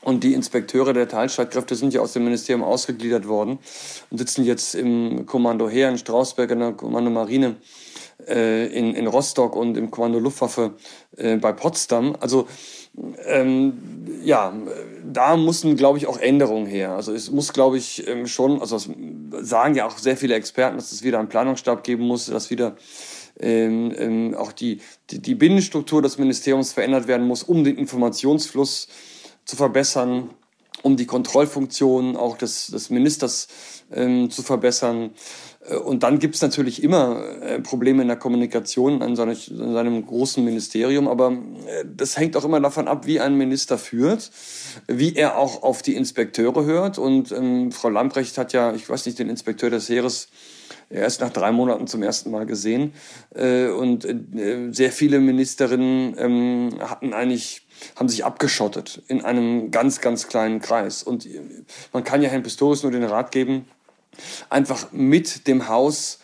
Und 0.00 0.24
die 0.24 0.34
Inspekteure 0.34 0.92
der 0.92 1.08
Teilstreitkräfte 1.08 1.76
sind 1.76 1.94
ja 1.94 2.00
aus 2.00 2.12
dem 2.12 2.24
Ministerium 2.24 2.62
ausgegliedert 2.62 3.26
worden 3.26 3.58
und 4.10 4.18
sitzen 4.18 4.44
jetzt 4.44 4.74
im 4.74 5.24
Kommando 5.26 5.68
Heer 5.68 5.88
in 5.88 5.96
Strausberg, 5.96 6.50
in 6.50 6.58
der 6.58 6.72
Kommando 6.72 7.10
Marine 7.10 7.46
äh, 7.46 7.93
in, 8.26 8.94
in 8.94 9.06
Rostock 9.06 9.56
und 9.56 9.76
im 9.76 9.90
Kommando 9.90 10.18
Luftwaffe 10.18 10.74
äh, 11.16 11.36
bei 11.36 11.52
Potsdam. 11.52 12.16
Also 12.20 12.46
ähm, 13.26 13.74
ja, 14.22 14.52
da 15.04 15.36
mussten, 15.36 15.76
glaube 15.76 15.98
ich, 15.98 16.06
auch 16.06 16.18
Änderungen 16.18 16.66
her. 16.66 16.92
Also 16.92 17.12
es 17.12 17.30
muss, 17.30 17.52
glaube 17.52 17.76
ich, 17.76 18.06
ähm, 18.06 18.26
schon, 18.26 18.60
also 18.60 18.76
das 18.76 18.88
sagen 19.48 19.74
ja 19.74 19.86
auch 19.86 19.98
sehr 19.98 20.16
viele 20.16 20.34
Experten, 20.34 20.76
dass 20.76 20.92
es 20.92 21.02
wieder 21.02 21.18
einen 21.18 21.28
Planungsstab 21.28 21.82
geben 21.84 22.06
muss, 22.06 22.26
dass 22.26 22.50
wieder 22.50 22.76
ähm, 23.40 23.92
ähm, 23.98 24.34
auch 24.36 24.52
die, 24.52 24.80
die, 25.10 25.20
die 25.20 25.34
Binnenstruktur 25.34 26.02
des 26.02 26.18
Ministeriums 26.18 26.72
verändert 26.72 27.08
werden 27.08 27.26
muss, 27.26 27.42
um 27.42 27.64
den 27.64 27.76
Informationsfluss 27.76 28.88
zu 29.44 29.56
verbessern, 29.56 30.30
um 30.82 30.96
die 30.96 31.06
Kontrollfunktion 31.06 32.16
auch 32.16 32.36
des, 32.36 32.68
des 32.68 32.90
Ministers 32.90 33.48
ähm, 33.92 34.30
zu 34.30 34.42
verbessern. 34.42 35.10
Äh, 35.68 35.76
und 35.76 36.02
dann 36.02 36.18
gibt 36.18 36.34
es 36.34 36.42
natürlich 36.42 36.82
immer 36.82 37.22
äh, 37.40 37.60
Probleme 37.60 38.02
in 38.02 38.08
der 38.08 38.16
Kommunikation 38.16 39.02
an, 39.02 39.16
seine, 39.16 39.34
seinem 39.34 40.04
großen 40.06 40.44
Ministerium, 40.44 41.08
aber 41.08 41.32
äh, 41.32 41.84
das 41.84 42.16
hängt 42.16 42.36
auch 42.36 42.44
immer 42.44 42.60
davon 42.60 42.88
ab, 42.88 43.06
wie 43.06 43.20
ein 43.20 43.36
Minister 43.36 43.78
führt, 43.78 44.30
wie 44.86 45.14
er 45.14 45.38
auch 45.38 45.62
auf 45.62 45.82
die 45.82 45.94
Inspekteure 45.94 46.64
hört. 46.64 46.98
Und 46.98 47.32
ähm, 47.32 47.72
Frau 47.72 47.88
Lambrecht 47.88 48.38
hat 48.38 48.52
ja, 48.52 48.74
ich 48.74 48.88
weiß 48.88 49.06
nicht, 49.06 49.18
den 49.18 49.28
Inspekteur 49.28 49.70
des 49.70 49.88
Heeres 49.88 50.28
erst 50.90 51.20
nach 51.20 51.30
drei 51.30 51.50
Monaten 51.50 51.86
zum 51.86 52.02
ersten 52.02 52.30
Mal 52.30 52.46
gesehen. 52.46 52.92
Äh, 53.34 53.68
und 53.68 54.04
äh, 54.04 54.72
sehr 54.72 54.92
viele 54.92 55.20
Ministerinnen 55.20 56.14
ähm, 56.18 56.78
hatten 56.80 57.12
eigentlich 57.12 57.62
haben 57.96 58.08
sich 58.08 58.24
abgeschottet 58.24 59.02
in 59.08 59.24
einem 59.24 59.70
ganz, 59.70 60.00
ganz 60.00 60.28
kleinen 60.28 60.60
Kreis. 60.60 61.02
Und 61.02 61.28
man 61.92 62.04
kann 62.04 62.22
ja 62.22 62.28
Herrn 62.28 62.42
Pistorius 62.42 62.82
nur 62.82 62.92
den 62.92 63.04
Rat 63.04 63.32
geben, 63.32 63.66
einfach 64.50 64.92
mit 64.92 65.46
dem 65.46 65.68
Haus 65.68 66.18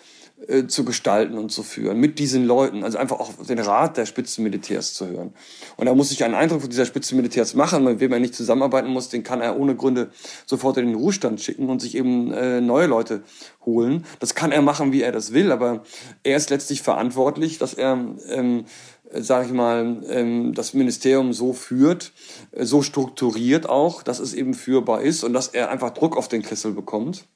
äh, 0.49 0.67
zu 0.67 0.87
gestalten 0.87 1.37
und 1.37 1.53
zu 1.53 1.63
führen, 1.63 1.99
mit 1.99 2.19
diesen 2.19 2.47
Leuten, 2.47 2.83
also 2.83 2.97
einfach 2.97 3.21
auch 3.21 3.31
den 3.47 3.59
Rat 3.59 3.99
der 3.99 4.07
Spitzenmilitärs 4.07 4.95
zu 4.95 5.07
hören. 5.07 5.35
Und 5.77 5.85
da 5.85 5.95
muss 5.95 6.13
ich 6.13 6.25
einen 6.25 6.35
Eindruck 6.35 6.63
von 6.63 6.71
dieser 6.71 6.87
Spitzenmilitärs 6.87 7.53
machen, 7.55 7.85
mit 7.85 8.01
wem 8.01 8.13
er 8.13 8.21
nicht 8.21 8.35
zusammenarbeiten 8.35 8.89
muss, 8.89 9.11
den 9.11 9.23
kann 9.23 9.43
er 9.43 9.61
ohne 9.61 9.77
Gründe 9.77 10.11
sofort 10.47 10.79
in 10.79 10.87
den 10.87 10.95
Ruhestand 10.95 11.43
schicken 11.43 11.69
und 11.69 11.81
sich 11.81 11.95
eben 11.95 12.33
äh, 12.33 12.63
neue 12.63 12.87
Leute 12.87 13.23
holen. 13.67 14.07
Das 14.19 14.35
kann 14.35 14.51
er 14.51 14.63
machen, 14.63 14.93
wie 14.93 15.03
er 15.03 15.13
das 15.13 15.35
will, 15.35 15.53
aber 15.53 15.83
er 16.23 16.39
ist 16.39 16.49
letztlich 16.49 16.81
verantwortlich, 16.81 17.59
dass 17.59 17.75
er 17.75 17.99
ähm, 18.29 18.65
sage 19.13 19.47
ich 19.47 19.53
mal, 19.53 20.03
ähm, 20.09 20.55
das 20.55 20.73
Ministerium 20.73 21.35
so 21.35 21.53
führt, 21.53 22.13
äh, 22.53 22.65
so 22.65 22.81
strukturiert 22.81 23.69
auch, 23.69 24.03
dass 24.03 24.21
es 24.21 24.33
eben 24.33 24.55
führbar 24.55 25.03
ist 25.03 25.23
und 25.23 25.35
dass 25.35 25.49
er 25.49 25.71
einfach 25.71 25.91
Druck 25.91 26.17
auf 26.17 26.29
den 26.29 26.43
Kessel 26.43 26.73
bekommt 26.73 27.27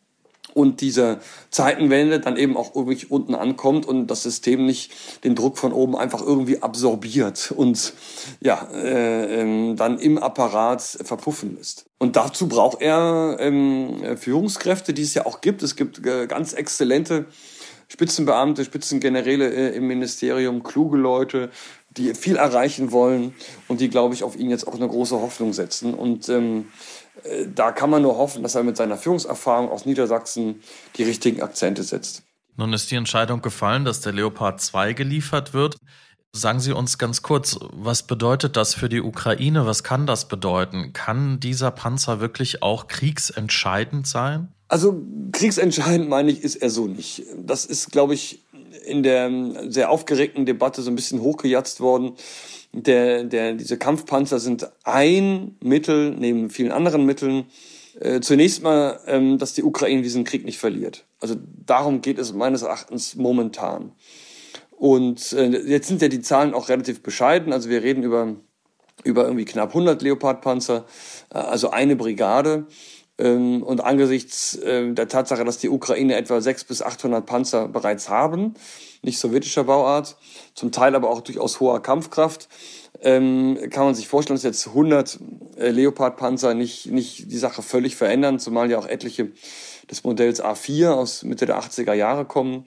und 0.54 0.80
diese 0.80 1.18
Zeitenwende 1.50 2.20
dann 2.20 2.36
eben 2.36 2.56
auch 2.56 2.74
irgendwie 2.74 3.06
unten 3.06 3.34
ankommt 3.34 3.86
und 3.86 4.06
das 4.06 4.22
System 4.22 4.64
nicht 4.66 4.92
den 5.24 5.34
Druck 5.34 5.58
von 5.58 5.72
oben 5.72 5.96
einfach 5.96 6.22
irgendwie 6.22 6.62
absorbiert 6.62 7.52
und 7.54 7.92
ja 8.40 8.68
äh, 8.72 9.40
ähm, 9.40 9.76
dann 9.76 9.98
im 9.98 10.18
Apparat 10.18 10.82
verpuffen 10.82 11.56
lässt. 11.56 11.86
Und 11.98 12.16
dazu 12.16 12.48
braucht 12.48 12.80
er 12.82 13.36
ähm, 13.40 14.16
Führungskräfte, 14.16 14.92
die 14.92 15.02
es 15.02 15.14
ja 15.14 15.26
auch 15.26 15.40
gibt. 15.40 15.62
Es 15.62 15.76
gibt 15.76 16.04
äh, 16.06 16.26
ganz 16.26 16.52
exzellente 16.52 17.26
Spitzenbeamte, 17.88 18.64
Spitzengeneräle 18.64 19.52
äh, 19.52 19.76
im 19.76 19.86
Ministerium, 19.86 20.62
kluge 20.62 20.96
Leute, 20.96 21.50
die 21.90 22.14
viel 22.14 22.36
erreichen 22.36 22.92
wollen 22.92 23.34
und 23.68 23.80
die, 23.80 23.88
glaube 23.88 24.14
ich, 24.14 24.24
auf 24.24 24.36
ihn 24.36 24.50
jetzt 24.50 24.66
auch 24.66 24.74
eine 24.74 24.88
große 24.88 25.20
Hoffnung 25.20 25.52
setzen. 25.52 25.94
Und 25.94 26.28
ähm, 26.28 26.60
äh, 26.60 26.64
da 27.54 27.72
kann 27.72 27.90
man 27.90 28.02
nur 28.02 28.16
hoffen, 28.16 28.42
dass 28.42 28.54
er 28.54 28.62
mit 28.62 28.76
seiner 28.76 28.96
Führungserfahrung 28.96 29.70
aus 29.70 29.86
Niedersachsen 29.86 30.60
die 30.96 31.04
richtigen 31.04 31.42
Akzente 31.42 31.82
setzt. 31.82 32.22
Nun 32.56 32.72
ist 32.72 32.90
die 32.90 32.96
Entscheidung 32.96 33.42
gefallen, 33.42 33.84
dass 33.84 34.00
der 34.00 34.12
Leopard 34.12 34.60
2 34.60 34.92
geliefert 34.92 35.54
wird. 35.54 35.76
Sagen 36.36 36.60
Sie 36.60 36.72
uns 36.72 36.98
ganz 36.98 37.22
kurz, 37.22 37.58
was 37.72 38.02
bedeutet 38.02 38.56
das 38.56 38.74
für 38.74 38.88
die 38.88 39.00
Ukraine? 39.00 39.66
Was 39.66 39.84
kann 39.84 40.06
das 40.06 40.26
bedeuten? 40.26 40.92
Kann 40.92 41.38
dieser 41.38 41.70
Panzer 41.70 42.20
wirklich 42.20 42.62
auch 42.62 42.88
kriegsentscheidend 42.88 44.06
sein? 44.06 44.48
Also 44.68 45.00
kriegsentscheidend 45.32 46.08
meine 46.08 46.32
ich, 46.32 46.42
ist 46.42 46.56
er 46.56 46.70
so 46.70 46.86
nicht. 46.86 47.22
Das 47.36 47.64
ist, 47.64 47.92
glaube 47.92 48.14
ich, 48.14 48.43
in 48.86 49.02
der 49.02 49.30
sehr 49.68 49.90
aufgeregten 49.90 50.46
Debatte 50.46 50.82
so 50.82 50.90
ein 50.90 50.96
bisschen 50.96 51.20
hochgejatzt 51.20 51.80
worden 51.80 52.14
der, 52.74 53.24
der, 53.24 53.54
diese 53.54 53.78
Kampfpanzer 53.78 54.40
sind 54.40 54.68
ein 54.82 55.56
Mittel 55.62 56.10
neben 56.10 56.50
vielen 56.50 56.72
anderen 56.72 57.06
Mitteln. 57.06 57.46
Äh, 58.00 58.20
zunächst 58.20 58.62
mal, 58.62 58.98
ähm, 59.06 59.38
dass 59.38 59.54
die 59.54 59.62
Ukraine 59.62 60.02
diesen 60.02 60.24
Krieg 60.24 60.44
nicht 60.44 60.58
verliert. 60.58 61.04
Also 61.20 61.36
darum 61.64 62.00
geht 62.00 62.18
es 62.18 62.32
meines 62.32 62.62
Erachtens 62.62 63.14
momentan. 63.14 63.92
Und 64.72 65.32
äh, 65.34 65.50
jetzt 65.68 65.86
sind 65.86 66.02
ja 66.02 66.08
die 66.08 66.20
Zahlen 66.20 66.52
auch 66.52 66.68
relativ 66.68 67.02
bescheiden. 67.02 67.52
Also 67.52 67.70
wir 67.70 67.84
reden 67.84 68.02
über, 68.02 68.34
über 69.04 69.22
irgendwie 69.22 69.44
knapp 69.44 69.68
100 69.68 70.02
Leopardpanzer, 70.02 70.84
äh, 71.32 71.38
also 71.38 71.70
eine 71.70 71.94
Brigade. 71.94 72.66
Ähm, 73.16 73.62
und 73.62 73.82
angesichts 73.82 74.56
äh, 74.56 74.92
der 74.92 75.08
Tatsache, 75.08 75.44
dass 75.44 75.58
die 75.58 75.68
Ukraine 75.68 76.16
etwa 76.16 76.40
600 76.40 76.68
bis 76.68 76.82
800 76.82 77.24
Panzer 77.24 77.68
bereits 77.68 78.08
haben, 78.08 78.54
nicht 79.02 79.18
sowjetischer 79.18 79.64
Bauart, 79.64 80.16
zum 80.54 80.72
Teil 80.72 80.94
aber 80.96 81.10
auch 81.10 81.20
durchaus 81.20 81.60
hoher 81.60 81.80
Kampfkraft, 81.80 82.48
ähm, 83.02 83.58
kann 83.70 83.84
man 83.84 83.94
sich 83.94 84.08
vorstellen, 84.08 84.36
dass 84.36 84.42
jetzt 84.42 84.66
100 84.68 85.18
äh, 85.56 85.70
Leopard-Panzer 85.70 86.54
nicht, 86.54 86.86
nicht 86.86 87.30
die 87.30 87.38
Sache 87.38 87.62
völlig 87.62 87.96
verändern, 87.96 88.38
zumal 88.38 88.70
ja 88.70 88.78
auch 88.78 88.86
etliche 88.86 89.30
des 89.90 90.04
Modells 90.04 90.42
A4 90.42 90.90
aus 90.90 91.22
Mitte 91.22 91.46
der 91.46 91.60
80er 91.60 91.92
Jahre 91.92 92.24
kommen. 92.24 92.66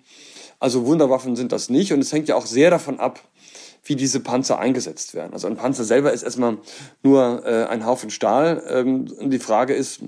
Also 0.59 0.85
Wunderwaffen 0.85 1.35
sind 1.35 1.51
das 1.51 1.69
nicht 1.69 1.91
und 1.93 1.99
es 1.99 2.13
hängt 2.13 2.27
ja 2.27 2.35
auch 2.35 2.45
sehr 2.45 2.69
davon 2.69 2.99
ab, 2.99 3.21
wie 3.83 3.95
diese 3.95 4.19
Panzer 4.19 4.59
eingesetzt 4.59 5.13
werden. 5.13 5.33
Also 5.33 5.47
ein 5.47 5.55
Panzer 5.55 5.83
selber 5.83 6.11
ist 6.13 6.23
erstmal 6.23 6.57
nur 7.03 7.45
äh, 7.45 7.65
ein 7.65 7.85
Haufen 7.85 8.09
Stahl. 8.09 8.63
Ähm, 8.67 9.29
die 9.29 9.39
Frage 9.39 9.73
ist, 9.73 10.01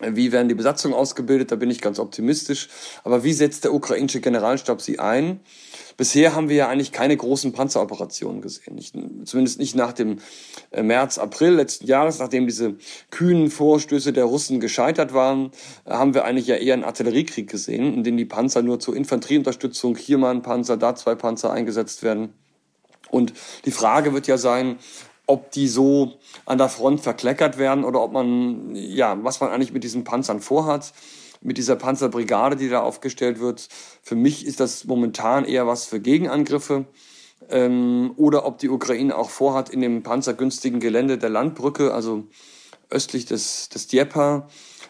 wie 0.00 0.32
werden 0.32 0.48
die 0.48 0.54
Besatzungen 0.54 0.94
ausgebildet? 0.94 1.52
Da 1.52 1.56
bin 1.56 1.70
ich 1.70 1.80
ganz 1.80 1.98
optimistisch. 1.98 2.68
Aber 3.04 3.24
wie 3.24 3.32
setzt 3.32 3.64
der 3.64 3.74
ukrainische 3.74 4.20
Generalstab 4.20 4.80
sie 4.80 4.98
ein? 4.98 5.40
Bisher 5.96 6.34
haben 6.34 6.48
wir 6.48 6.56
ja 6.56 6.68
eigentlich 6.68 6.92
keine 6.92 7.16
großen 7.16 7.52
Panzeroperationen 7.52 8.40
gesehen. 8.40 8.74
Nicht, 8.74 8.94
zumindest 9.24 9.58
nicht 9.58 9.74
nach 9.74 9.92
dem 9.92 10.18
äh, 10.70 10.82
März, 10.82 11.18
April 11.18 11.52
letzten 11.52 11.86
Jahres, 11.86 12.18
nachdem 12.18 12.46
diese 12.46 12.76
kühnen 13.10 13.50
Vorstöße 13.50 14.14
der 14.14 14.24
Russen 14.24 14.60
gescheitert 14.60 15.12
waren, 15.12 15.50
äh, 15.84 15.90
haben 15.90 16.14
wir 16.14 16.24
eigentlich 16.24 16.46
ja 16.46 16.56
eher 16.56 16.72
einen 16.72 16.84
Artilleriekrieg 16.84 17.50
gesehen, 17.50 17.92
in 17.92 18.02
dem 18.02 18.16
die 18.16 18.24
Panzer 18.24 18.62
nur 18.62 18.80
zur 18.80 18.96
Infanterieunterstützung, 18.96 19.96
hier 19.96 20.16
mal 20.16 20.30
ein 20.30 20.40
Panzer, 20.40 20.78
da 20.78 20.94
zwei 20.94 21.14
Panzer 21.14 21.52
eingesetzt 21.52 22.02
werden. 22.02 22.32
Und 23.10 23.34
die 23.66 23.70
Frage 23.70 24.14
wird 24.14 24.26
ja 24.26 24.38
sein, 24.38 24.78
ob 25.30 25.52
die 25.52 25.68
so 25.68 26.14
an 26.44 26.58
der 26.58 26.68
Front 26.68 27.00
verkleckert 27.00 27.56
werden 27.56 27.84
oder 27.84 28.02
ob 28.02 28.12
man, 28.12 28.74
ja, 28.74 29.16
was 29.22 29.40
man 29.40 29.50
eigentlich 29.50 29.72
mit 29.72 29.84
diesen 29.84 30.04
Panzern 30.04 30.40
vorhat, 30.40 30.92
mit 31.40 31.56
dieser 31.56 31.76
Panzerbrigade, 31.76 32.56
die 32.56 32.68
da 32.68 32.80
aufgestellt 32.80 33.40
wird. 33.40 33.68
Für 34.02 34.16
mich 34.16 34.44
ist 34.44 34.60
das 34.60 34.84
momentan 34.84 35.44
eher 35.44 35.66
was 35.66 35.86
für 35.86 36.00
Gegenangriffe. 36.00 36.84
Ähm, 37.48 38.12
oder 38.16 38.44
ob 38.44 38.58
die 38.58 38.68
Ukraine 38.68 39.16
auch 39.16 39.30
vorhat, 39.30 39.70
in 39.70 39.80
dem 39.80 40.02
panzergünstigen 40.02 40.80
Gelände 40.80 41.16
der 41.16 41.30
Landbrücke, 41.30 41.94
also 41.94 42.24
östlich 42.90 43.24
des, 43.24 43.68
des 43.68 43.86
Dnieper, 43.86 44.48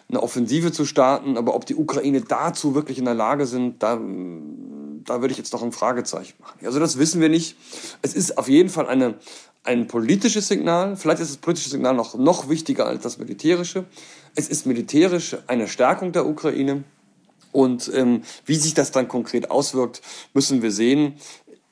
eine 0.09 0.21
Offensive 0.21 0.71
zu 0.71 0.85
starten. 0.85 1.37
Aber 1.37 1.55
ob 1.55 1.65
die 1.65 1.75
Ukraine 1.75 2.21
dazu 2.21 2.75
wirklich 2.75 2.97
in 2.97 3.05
der 3.05 3.13
Lage 3.13 3.45
sind, 3.45 3.81
da, 3.81 3.93
da 3.95 5.21
würde 5.21 5.31
ich 5.31 5.37
jetzt 5.37 5.53
noch 5.53 5.63
ein 5.63 5.71
Fragezeichen 5.71 6.33
machen. 6.41 6.65
Also 6.65 6.79
das 6.79 6.97
wissen 6.97 7.21
wir 7.21 7.29
nicht. 7.29 7.55
Es 8.01 8.13
ist 8.13 8.37
auf 8.37 8.49
jeden 8.49 8.69
Fall 8.69 8.87
eine, 8.87 9.15
ein 9.63 9.87
politisches 9.87 10.47
Signal. 10.47 10.95
Vielleicht 10.95 11.21
ist 11.21 11.29
das 11.29 11.37
politische 11.37 11.69
Signal 11.69 11.93
noch, 11.93 12.15
noch 12.15 12.49
wichtiger 12.49 12.87
als 12.87 13.03
das 13.03 13.17
militärische. 13.17 13.85
Es 14.35 14.49
ist 14.49 14.65
militärisch 14.65 15.37
eine 15.47 15.67
Stärkung 15.67 16.11
der 16.11 16.25
Ukraine. 16.25 16.83
Und 17.51 17.91
ähm, 17.93 18.23
wie 18.45 18.55
sich 18.55 18.73
das 18.73 18.91
dann 18.91 19.07
konkret 19.07 19.51
auswirkt, 19.51 20.01
müssen 20.33 20.61
wir 20.61 20.71
sehen 20.71 21.15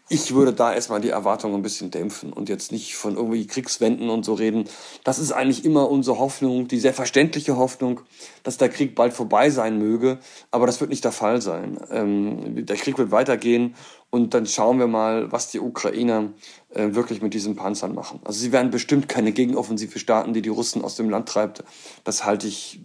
ich 0.09 0.33
würde 0.33 0.53
da 0.53 0.73
erstmal 0.73 1.01
die 1.01 1.09
Erwartungen 1.09 1.55
ein 1.55 1.61
bisschen 1.61 1.91
dämpfen 1.91 2.33
und 2.33 2.49
jetzt 2.49 2.71
nicht 2.71 2.95
von 2.95 3.15
irgendwie 3.15 3.45
Kriegswenden 3.45 4.09
und 4.09 4.25
so 4.25 4.33
reden. 4.33 4.65
Das 5.03 5.19
ist 5.19 5.31
eigentlich 5.31 5.63
immer 5.63 5.89
unsere 5.89 6.17
Hoffnung, 6.17 6.67
die 6.67 6.79
sehr 6.79 6.95
verständliche 6.95 7.57
Hoffnung, 7.57 8.01
dass 8.41 8.57
der 8.57 8.69
Krieg 8.69 8.95
bald 8.95 9.13
vorbei 9.13 9.51
sein 9.51 9.77
möge. 9.77 10.17
Aber 10.49 10.65
das 10.65 10.81
wird 10.81 10.89
nicht 10.89 11.03
der 11.03 11.11
Fall 11.11 11.41
sein. 11.41 11.79
Ähm, 11.91 12.65
der 12.65 12.75
Krieg 12.75 12.97
wird 12.97 13.11
weitergehen 13.11 13.75
und 14.09 14.33
dann 14.33 14.47
schauen 14.47 14.79
wir 14.79 14.87
mal, 14.87 15.31
was 15.31 15.51
die 15.51 15.59
Ukrainer 15.59 16.33
äh, 16.73 16.95
wirklich 16.95 17.21
mit 17.21 17.35
diesen 17.35 17.55
Panzern 17.55 17.93
machen. 17.93 18.19
Also 18.23 18.39
sie 18.39 18.51
werden 18.51 18.71
bestimmt 18.71 19.07
keine 19.07 19.31
Gegenoffensive 19.31 19.99
starten, 19.99 20.33
die 20.33 20.41
die 20.41 20.49
Russen 20.49 20.83
aus 20.83 20.95
dem 20.95 21.11
Land 21.11 21.29
treibt. 21.29 21.63
Das 22.03 22.25
halte 22.25 22.47
ich 22.47 22.81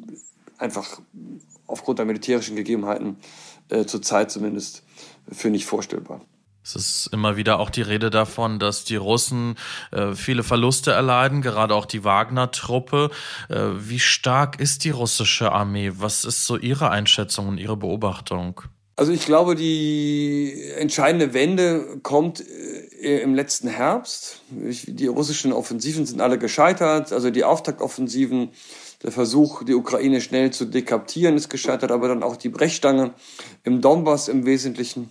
einfach 0.58 1.00
aufgrund 1.66 1.98
der 1.98 2.06
militärischen 2.06 2.54
Gegebenheiten 2.54 3.16
äh, 3.70 3.86
zurzeit 3.86 4.30
zumindest 4.30 4.82
für 5.32 5.48
nicht 5.48 5.64
vorstellbar. 5.64 6.20
Es 6.64 6.74
ist 6.74 7.10
immer 7.12 7.36
wieder 7.36 7.60
auch 7.60 7.68
die 7.68 7.82
Rede 7.82 8.08
davon, 8.08 8.58
dass 8.58 8.84
die 8.84 8.96
Russen 8.96 9.56
äh, 9.92 10.14
viele 10.14 10.42
Verluste 10.42 10.92
erleiden, 10.92 11.42
gerade 11.42 11.74
auch 11.74 11.84
die 11.84 12.04
Wagner-Truppe. 12.04 13.10
Äh, 13.50 13.56
wie 13.76 14.00
stark 14.00 14.58
ist 14.58 14.84
die 14.84 14.90
russische 14.90 15.52
Armee? 15.52 15.92
Was 15.96 16.24
ist 16.24 16.46
so 16.46 16.56
Ihre 16.56 16.90
Einschätzung 16.90 17.48
und 17.48 17.58
Ihre 17.58 17.76
Beobachtung? 17.76 18.62
Also 18.96 19.12
ich 19.12 19.26
glaube, 19.26 19.56
die 19.56 20.54
entscheidende 20.78 21.34
Wende 21.34 21.98
kommt 22.02 22.40
äh, 22.40 23.20
im 23.20 23.34
letzten 23.34 23.68
Herbst. 23.68 24.40
Die 24.50 25.06
russischen 25.06 25.52
Offensiven 25.52 26.06
sind 26.06 26.22
alle 26.22 26.38
gescheitert. 26.38 27.12
Also 27.12 27.30
die 27.30 27.44
Auftaktoffensiven, 27.44 28.52
der 29.02 29.12
Versuch, 29.12 29.64
die 29.64 29.74
Ukraine 29.74 30.22
schnell 30.22 30.50
zu 30.50 30.64
dekaptieren, 30.64 31.36
ist 31.36 31.50
gescheitert, 31.50 31.90
aber 31.90 32.08
dann 32.08 32.22
auch 32.22 32.36
die 32.36 32.48
Brechstange 32.48 33.12
im 33.64 33.82
Donbass 33.82 34.28
im 34.28 34.46
Wesentlichen. 34.46 35.10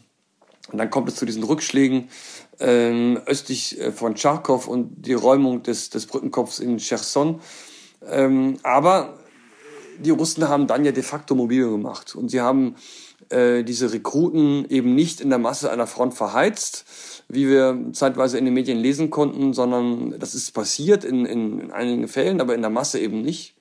Und 0.71 0.77
dann 0.77 0.89
kommt 0.89 1.09
es 1.09 1.15
zu 1.15 1.25
diesen 1.25 1.43
Rückschlägen 1.43 2.09
ähm, 2.59 3.19
östlich 3.25 3.79
äh, 3.79 3.91
von 3.91 4.15
Charkow 4.15 4.67
und 4.67 5.05
die 5.05 5.13
Räumung 5.13 5.63
des, 5.63 5.89
des 5.89 6.05
Brückenkopfs 6.05 6.59
in 6.59 6.77
Cherson. 6.77 7.41
Ähm, 8.09 8.57
aber 8.63 9.19
die 9.99 10.09
Russen 10.09 10.47
haben 10.47 10.67
dann 10.67 10.85
ja 10.85 10.91
de 10.91 11.03
facto 11.03 11.35
mobil 11.35 11.69
gemacht 11.69 12.15
und 12.15 12.29
sie 12.29 12.41
haben 12.41 12.75
äh, 13.29 13.63
diese 13.63 13.91
Rekruten 13.91 14.65
eben 14.69 14.95
nicht 14.95 15.21
in 15.21 15.29
der 15.29 15.39
Masse 15.39 15.71
einer 15.71 15.87
Front 15.87 16.13
verheizt, 16.13 16.85
wie 17.27 17.47
wir 17.47 17.77
zeitweise 17.93 18.37
in 18.37 18.45
den 18.45 18.53
Medien 18.53 18.77
lesen 18.77 19.09
konnten, 19.09 19.53
sondern 19.53 20.17
das 20.19 20.35
ist 20.35 20.51
passiert 20.51 21.03
in, 21.03 21.25
in, 21.25 21.59
in 21.59 21.71
einigen 21.71 22.07
Fällen, 22.07 22.41
aber 22.41 22.55
in 22.55 22.61
der 22.61 22.69
Masse 22.69 22.99
eben 22.99 23.21
nicht. 23.21 23.55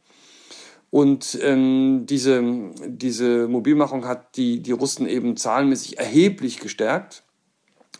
Und 0.92 1.38
ähm, 1.40 2.04
diese, 2.04 2.44
diese 2.86 3.48
Mobilmachung 3.48 4.06
hat 4.06 4.36
die, 4.36 4.60
die 4.60 4.72
Russen 4.72 5.06
eben 5.06 5.38
zahlenmäßig 5.38 5.96
erheblich 5.96 6.60
gestärkt, 6.60 7.24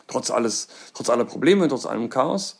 trotz, 0.05 0.29
alles, 0.29 0.67
trotz 0.93 1.09
aller 1.09 1.25
Probleme, 1.25 1.67
trotz 1.67 1.87
allem 1.87 2.09
Chaos. 2.09 2.59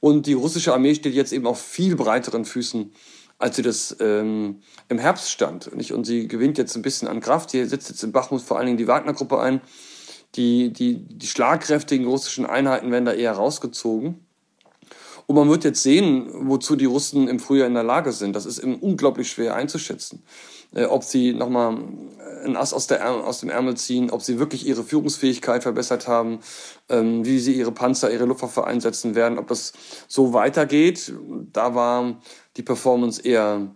Und 0.00 0.26
die 0.26 0.32
russische 0.32 0.74
Armee 0.74 0.96
steht 0.96 1.14
jetzt 1.14 1.32
eben 1.32 1.46
auf 1.46 1.62
viel 1.62 1.94
breiteren 1.94 2.44
Füßen, 2.44 2.92
als 3.38 3.54
sie 3.54 3.62
das 3.62 3.96
ähm, 4.00 4.62
im 4.88 4.98
Herbst 4.98 5.30
stand. 5.30 5.72
Nicht? 5.76 5.92
Und 5.92 6.06
sie 6.06 6.26
gewinnt 6.26 6.58
jetzt 6.58 6.74
ein 6.74 6.82
bisschen 6.82 7.06
an 7.06 7.20
Kraft. 7.20 7.52
Hier 7.52 7.68
sitzt 7.68 7.88
jetzt 7.88 8.02
in 8.02 8.10
Bachmut 8.10 8.42
vor 8.42 8.56
allen 8.56 8.66
Dingen 8.66 8.78
die 8.78 8.88
Wagner-Gruppe 8.88 9.38
ein. 9.38 9.60
Die, 10.34 10.72
die, 10.72 11.06
die 11.06 11.26
schlagkräftigen 11.28 12.08
russischen 12.08 12.46
Einheiten 12.46 12.90
werden 12.90 13.04
da 13.04 13.12
eher 13.12 13.34
rausgezogen. 13.34 14.26
Und 15.28 15.36
man 15.36 15.50
wird 15.50 15.62
jetzt 15.64 15.82
sehen, 15.82 16.30
wozu 16.32 16.74
die 16.74 16.86
Russen 16.86 17.28
im 17.28 17.38
Frühjahr 17.38 17.66
in 17.66 17.74
der 17.74 17.82
Lage 17.82 18.12
sind. 18.12 18.34
Das 18.34 18.46
ist 18.46 18.60
eben 18.60 18.76
unglaublich 18.76 19.30
schwer 19.30 19.54
einzuschätzen. 19.54 20.22
Äh, 20.74 20.86
ob 20.86 21.04
sie 21.04 21.34
nochmal 21.34 21.76
ein 22.46 22.56
Ass 22.56 22.72
aus, 22.72 22.86
der, 22.86 23.06
aus 23.10 23.40
dem 23.40 23.50
Ärmel 23.50 23.76
ziehen, 23.76 24.10
ob 24.10 24.22
sie 24.22 24.38
wirklich 24.38 24.66
ihre 24.66 24.82
Führungsfähigkeit 24.82 25.64
verbessert 25.64 26.08
haben, 26.08 26.40
ähm, 26.88 27.26
wie 27.26 27.40
sie 27.40 27.52
ihre 27.52 27.72
Panzer, 27.72 28.10
ihre 28.10 28.24
Luftwaffe 28.24 28.66
einsetzen 28.66 29.14
werden, 29.14 29.38
ob 29.38 29.48
das 29.48 29.74
so 30.08 30.32
weitergeht. 30.32 31.12
Da 31.52 31.74
war 31.74 32.16
die 32.56 32.62
Performance 32.62 33.20
eher, 33.20 33.68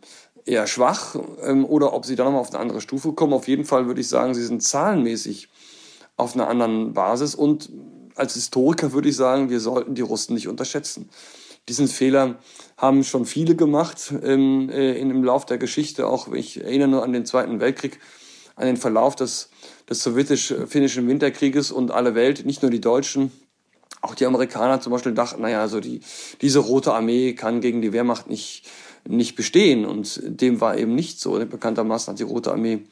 eher 0.46 0.66
schwach 0.66 1.16
ähm, 1.44 1.66
oder 1.66 1.92
ob 1.92 2.06
sie 2.06 2.16
dann 2.16 2.28
nochmal 2.28 2.40
auf 2.40 2.54
eine 2.54 2.60
andere 2.60 2.80
Stufe 2.80 3.12
kommen. 3.12 3.34
Auf 3.34 3.46
jeden 3.46 3.66
Fall 3.66 3.86
würde 3.86 4.00
ich 4.00 4.08
sagen, 4.08 4.32
sie 4.32 4.44
sind 4.44 4.62
zahlenmäßig 4.62 5.50
auf 6.16 6.34
einer 6.34 6.48
anderen 6.48 6.94
Basis 6.94 7.34
und 7.34 7.68
als 8.14 8.34
Historiker 8.34 8.92
würde 8.92 9.08
ich 9.08 9.16
sagen, 9.16 9.50
wir 9.50 9.60
sollten 9.60 9.94
die 9.94 10.02
Russen 10.02 10.34
nicht 10.34 10.48
unterschätzen. 10.48 11.08
Diesen 11.68 11.88
Fehler 11.88 12.38
haben 12.76 13.04
schon 13.04 13.24
viele 13.24 13.54
gemacht 13.54 14.12
ähm, 14.22 14.68
äh, 14.68 14.98
im 14.98 15.22
Lauf 15.22 15.46
der 15.46 15.58
Geschichte. 15.58 16.08
Auch 16.08 16.32
ich 16.32 16.62
erinnere 16.62 16.88
nur 16.88 17.02
an 17.04 17.12
den 17.12 17.24
Zweiten 17.24 17.60
Weltkrieg, 17.60 18.00
an 18.56 18.66
den 18.66 18.76
Verlauf 18.76 19.14
des, 19.14 19.50
des 19.88 20.02
sowjetisch-finnischen 20.02 21.06
Winterkrieges 21.06 21.70
und 21.70 21.92
alle 21.92 22.14
Welt, 22.14 22.44
nicht 22.44 22.62
nur 22.62 22.70
die 22.70 22.80
Deutschen, 22.80 23.30
auch 24.02 24.16
die 24.16 24.26
Amerikaner 24.26 24.80
zum 24.80 24.92
Beispiel 24.92 25.12
dachten, 25.12 25.42
naja, 25.42 25.60
also 25.60 25.78
die, 25.78 26.00
diese 26.40 26.58
Rote 26.58 26.92
Armee 26.92 27.34
kann 27.34 27.60
gegen 27.60 27.80
die 27.82 27.92
Wehrmacht 27.92 28.28
nicht, 28.28 28.68
nicht 29.08 29.36
bestehen. 29.36 29.86
Und 29.86 30.20
dem 30.24 30.60
war 30.60 30.76
eben 30.76 30.96
nicht 30.96 31.20
so. 31.20 31.38
Bekanntermaßen 31.38 32.12
hat 32.12 32.18
die 32.18 32.24
Rote 32.24 32.50
Armee 32.50 32.82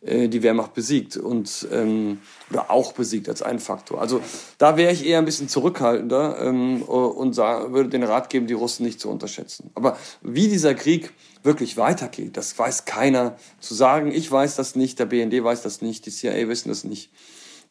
die 0.00 0.42
Wehrmacht 0.44 0.74
besiegt 0.74 1.16
und 1.16 1.66
ähm, 1.72 2.20
oder 2.50 2.70
auch 2.70 2.92
besiegt 2.92 3.28
als 3.28 3.42
ein 3.42 3.58
Faktor. 3.58 4.00
Also 4.00 4.20
da 4.56 4.76
wäre 4.76 4.92
ich 4.92 5.04
eher 5.04 5.18
ein 5.18 5.24
bisschen 5.24 5.48
zurückhaltender 5.48 6.38
ähm, 6.40 6.82
und 6.82 7.34
sah, 7.34 7.72
würde 7.72 7.88
den 7.88 8.04
Rat 8.04 8.30
geben, 8.30 8.46
die 8.46 8.54
Russen 8.54 8.86
nicht 8.86 9.00
zu 9.00 9.10
unterschätzen. 9.10 9.70
Aber 9.74 9.98
wie 10.22 10.46
dieser 10.46 10.74
Krieg 10.74 11.12
wirklich 11.42 11.76
weitergeht, 11.76 12.36
das 12.36 12.56
weiß 12.56 12.84
keiner 12.84 13.36
zu 13.58 13.74
sagen. 13.74 14.12
Ich 14.12 14.30
weiß 14.30 14.54
das 14.54 14.76
nicht, 14.76 15.00
der 15.00 15.06
BND 15.06 15.42
weiß 15.42 15.62
das 15.62 15.82
nicht, 15.82 16.06
die 16.06 16.10
CIA 16.10 16.48
wissen 16.48 16.68
das 16.68 16.84
nicht. 16.84 17.10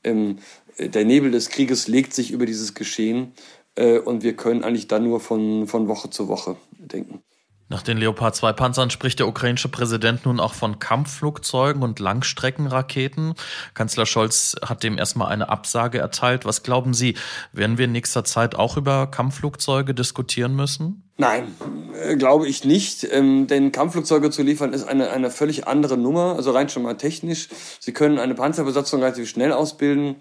Ähm, 0.04 0.40
der 0.78 1.06
Nebel 1.06 1.32
des 1.32 1.50
Krieges 1.50 1.88
legt 1.88 2.14
sich 2.14 2.32
über 2.32 2.46
dieses 2.46 2.74
Geschehen 2.74 3.34
äh, 3.76 4.00
und 4.00 4.24
wir 4.24 4.36
können 4.36 4.64
eigentlich 4.64 4.88
dann 4.88 5.04
nur 5.04 5.20
von, 5.20 5.68
von 5.68 5.88
Woche 5.88 6.10
zu 6.10 6.28
Woche 6.28 6.58
denken. 6.78 7.22
Nach 7.70 7.82
den 7.82 7.98
Leopard 7.98 8.34
2 8.34 8.54
Panzern 8.54 8.90
spricht 8.90 9.20
der 9.20 9.28
ukrainische 9.28 9.68
Präsident 9.68 10.26
nun 10.26 10.40
auch 10.40 10.54
von 10.54 10.80
Kampfflugzeugen 10.80 11.84
und 11.84 12.00
Langstreckenraketen. 12.00 13.34
Kanzler 13.74 14.06
Scholz 14.06 14.56
hat 14.66 14.84
dem 14.84 14.98
erstmal 14.98 15.28
eine 15.34 15.50
Absage 15.50 16.00
erteilt. 16.00 16.46
Was 16.46 16.64
glauben 16.64 16.94
Sie, 16.94 17.18
werden 17.52 17.78
wir 17.78 17.86
in 17.86 17.92
nächster 17.92 18.24
Zeit 18.24 18.56
auch 18.56 18.78
über 18.78 19.08
Kampfflugzeuge 19.08 19.94
diskutieren 19.94 20.56
müssen? 20.56 21.07
Nein, 21.20 21.56
äh, 22.00 22.16
glaube 22.16 22.48
ich 22.48 22.64
nicht. 22.64 23.08
Ähm, 23.12 23.48
denn 23.48 23.72
Kampfflugzeuge 23.72 24.30
zu 24.30 24.44
liefern 24.44 24.72
ist 24.72 24.84
eine, 24.84 25.10
eine 25.10 25.32
völlig 25.32 25.68
andere 25.68 25.98
Nummer, 25.98 26.36
also 26.36 26.52
rein 26.52 26.70
schon 26.70 26.84
mal 26.84 26.94
technisch. 26.94 27.50
Sie 27.80 27.92
können 27.92 28.20
eine 28.20 28.36
Panzerbesatzung 28.36 29.02
relativ 29.02 29.28
schnell 29.28 29.52
ausbilden. 29.52 30.18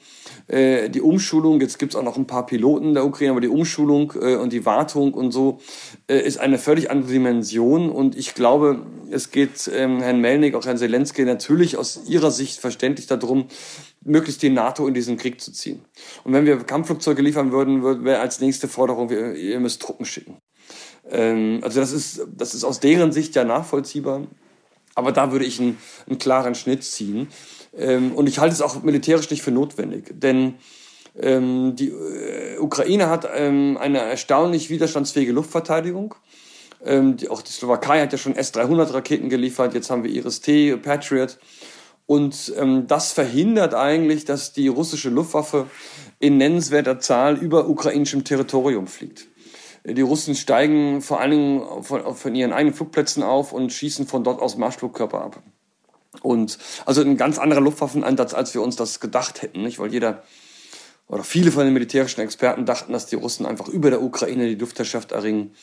Äh, 0.48 0.88
die 0.88 1.02
Umschulung, 1.02 1.60
jetzt 1.60 1.78
gibt's 1.78 1.96
auch 1.96 2.02
noch 2.02 2.16
ein 2.16 2.26
paar 2.26 2.46
Piloten 2.46 2.94
der 2.94 3.04
Ukraine, 3.04 3.32
aber 3.32 3.42
die 3.42 3.48
Umschulung 3.48 4.14
äh, 4.18 4.36
und 4.36 4.54
die 4.54 4.64
Wartung 4.64 5.12
und 5.12 5.32
so 5.32 5.58
äh, 6.08 6.18
ist 6.18 6.38
eine 6.38 6.56
völlig 6.56 6.90
andere 6.90 7.12
Dimension. 7.12 7.90
Und 7.90 8.16
ich 8.16 8.34
glaube, 8.34 8.86
es 9.10 9.30
geht 9.30 9.70
ähm, 9.74 10.00
Herrn 10.00 10.22
Melnik, 10.22 10.54
auch 10.54 10.64
Herrn 10.64 10.78
Zelensky 10.78 11.26
natürlich 11.26 11.76
aus 11.76 12.08
ihrer 12.08 12.30
Sicht 12.30 12.58
verständlich 12.58 13.06
darum, 13.06 13.48
möglichst 14.02 14.40
die 14.40 14.48
NATO 14.48 14.86
in 14.86 14.94
diesen 14.94 15.18
Krieg 15.18 15.42
zu 15.42 15.52
ziehen. 15.52 15.84
Und 16.24 16.32
wenn 16.32 16.46
wir 16.46 16.56
Kampfflugzeuge 16.56 17.20
liefern 17.20 17.52
würden, 17.52 17.82
wäre 18.02 18.20
als 18.20 18.40
nächste 18.40 18.66
Forderung, 18.66 19.10
wir, 19.10 19.34
ihr 19.34 19.60
müsst 19.60 19.82
Truppen 19.82 20.06
schicken. 20.06 20.38
Ähm, 21.10 21.60
also 21.62 21.80
das 21.80 21.92
ist, 21.92 22.26
das 22.36 22.54
ist 22.54 22.64
aus 22.64 22.80
deren 22.80 23.12
Sicht 23.12 23.34
ja 23.34 23.44
nachvollziehbar. 23.44 24.26
Aber 24.94 25.12
da 25.12 25.30
würde 25.30 25.44
ich 25.44 25.60
einen, 25.60 25.78
einen 26.08 26.18
klaren 26.18 26.54
Schnitt 26.54 26.82
ziehen. 26.82 27.28
Ähm, 27.76 28.12
und 28.12 28.28
ich 28.28 28.38
halte 28.38 28.54
es 28.54 28.62
auch 28.62 28.82
militärisch 28.82 29.30
nicht 29.30 29.42
für 29.42 29.50
notwendig. 29.50 30.10
Denn 30.14 30.54
ähm, 31.18 31.76
die 31.76 31.88
äh, 31.88 32.58
Ukraine 32.58 33.08
hat 33.08 33.28
ähm, 33.34 33.78
eine 33.80 33.98
erstaunlich 33.98 34.70
widerstandsfähige 34.70 35.32
Luftverteidigung. 35.32 36.14
Ähm, 36.84 37.16
die, 37.16 37.28
auch 37.28 37.42
die 37.42 37.52
Slowakei 37.52 38.00
hat 38.00 38.12
ja 38.12 38.18
schon 38.18 38.34
S-300-Raketen 38.34 39.28
geliefert. 39.28 39.74
Jetzt 39.74 39.90
haben 39.90 40.02
wir 40.02 40.10
Iris-T, 40.10 40.76
Patriot. 40.76 41.38
Und 42.06 42.52
ähm, 42.56 42.86
das 42.86 43.12
verhindert 43.12 43.74
eigentlich, 43.74 44.24
dass 44.24 44.52
die 44.52 44.68
russische 44.68 45.10
Luftwaffe 45.10 45.66
in 46.20 46.36
nennenswerter 46.38 47.00
Zahl 47.00 47.36
über 47.36 47.68
ukrainischem 47.68 48.24
Territorium 48.24 48.86
fliegt. 48.86 49.26
Die 49.88 50.02
Russen 50.02 50.34
steigen 50.34 51.00
vor 51.00 51.20
allen 51.20 51.30
Dingen 51.30 51.82
von, 51.82 52.14
von 52.16 52.34
ihren 52.34 52.52
eigenen 52.52 52.74
Flugplätzen 52.74 53.22
auf 53.22 53.52
und 53.52 53.72
schießen 53.72 54.06
von 54.06 54.24
dort 54.24 54.42
aus 54.42 54.56
Marschflugkörper 54.56 55.20
ab. 55.20 55.42
Und 56.22 56.58
also 56.86 57.02
ein 57.02 57.16
ganz 57.16 57.38
anderer 57.38 57.60
Luftwaffeneinsatz, 57.60 58.34
als 58.34 58.52
wir 58.54 58.62
uns 58.62 58.74
das 58.76 59.00
gedacht 59.00 59.42
hätten, 59.42 59.62
nicht? 59.62 59.78
Weil 59.78 59.92
jeder 59.92 60.22
oder 61.08 61.22
viele 61.22 61.52
von 61.52 61.64
den 61.64 61.72
militärischen 61.72 62.20
Experten 62.20 62.66
dachten, 62.66 62.92
dass 62.92 63.06
die 63.06 63.14
Russen 63.14 63.46
einfach 63.46 63.68
über 63.68 63.90
der 63.90 64.02
Ukraine 64.02 64.48
die 64.48 64.56
Luftherrschaft 64.56 65.12
erringen 65.12 65.54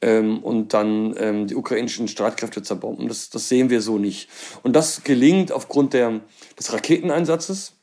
ähm, 0.00 0.42
und 0.42 0.72
dann 0.72 1.14
ähm, 1.18 1.46
die 1.46 1.54
ukrainischen 1.54 2.08
Streitkräfte 2.08 2.62
zerbomben. 2.62 3.08
Das, 3.08 3.28
das 3.28 3.48
sehen 3.48 3.68
wir 3.68 3.82
so 3.82 3.98
nicht. 3.98 4.30
Und 4.62 4.74
das 4.74 5.02
gelingt 5.04 5.52
aufgrund 5.52 5.92
der, 5.92 6.20
des 6.58 6.72
Raketeneinsatzes. 6.72 7.75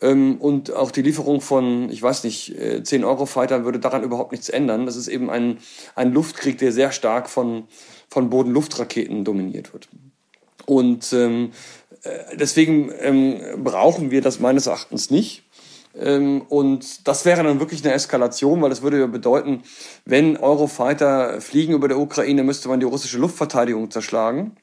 Ähm, 0.00 0.36
und 0.38 0.72
auch 0.72 0.90
die 0.90 1.02
Lieferung 1.02 1.40
von, 1.40 1.88
ich 1.90 2.02
weiß 2.02 2.24
nicht, 2.24 2.54
10 2.82 3.02
äh, 3.02 3.04
Euro-Fighter 3.04 3.64
würde 3.64 3.78
daran 3.78 4.02
überhaupt 4.02 4.32
nichts 4.32 4.48
ändern. 4.48 4.86
Das 4.86 4.96
ist 4.96 5.08
eben 5.08 5.30
ein, 5.30 5.58
ein 5.94 6.12
Luftkrieg, 6.12 6.58
der 6.58 6.72
sehr 6.72 6.92
stark 6.92 7.28
von, 7.30 7.64
von 8.08 8.30
Boden-Luftraketen 8.30 9.24
dominiert 9.24 9.72
wird. 9.72 9.88
Und 10.66 11.12
ähm, 11.12 11.52
äh, 12.02 12.36
deswegen 12.36 12.90
ähm, 13.00 13.40
brauchen 13.62 14.10
wir 14.10 14.22
das 14.22 14.40
meines 14.40 14.66
Erachtens 14.66 15.10
nicht. 15.10 15.44
Ähm, 15.96 16.42
und 16.48 17.06
das 17.06 17.24
wäre 17.24 17.42
dann 17.42 17.60
wirklich 17.60 17.84
eine 17.84 17.94
Eskalation, 17.94 18.60
weil 18.62 18.70
das 18.70 18.82
würde 18.82 18.98
ja 18.98 19.06
bedeuten, 19.06 19.62
wenn 20.04 20.36
Eurofighter 20.36 21.40
fliegen 21.40 21.74
über 21.74 21.88
der 21.88 21.98
Ukraine, 21.98 22.42
müsste 22.42 22.68
man 22.68 22.80
die 22.80 22.86
russische 22.86 23.18
Luftverteidigung 23.18 23.90
zerschlagen. 23.90 24.56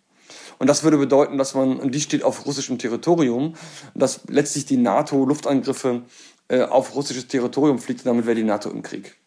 Und 0.61 0.67
das 0.67 0.83
würde 0.83 0.97
bedeuten, 0.97 1.39
dass 1.39 1.55
man, 1.55 1.77
und 1.77 1.95
die 1.95 1.99
steht 1.99 2.23
auf 2.23 2.45
russischem 2.45 2.77
Territorium, 2.77 3.55
dass 3.95 4.21
letztlich 4.27 4.67
die 4.67 4.77
NATO 4.77 5.25
Luftangriffe 5.25 6.03
äh, 6.49 6.61
auf 6.61 6.93
russisches 6.93 7.27
Territorium 7.27 7.79
fliegt, 7.79 8.05
damit 8.05 8.27
wäre 8.27 8.35
die 8.35 8.43
NATO 8.43 8.69
im 8.69 8.83
Krieg. 8.83 9.17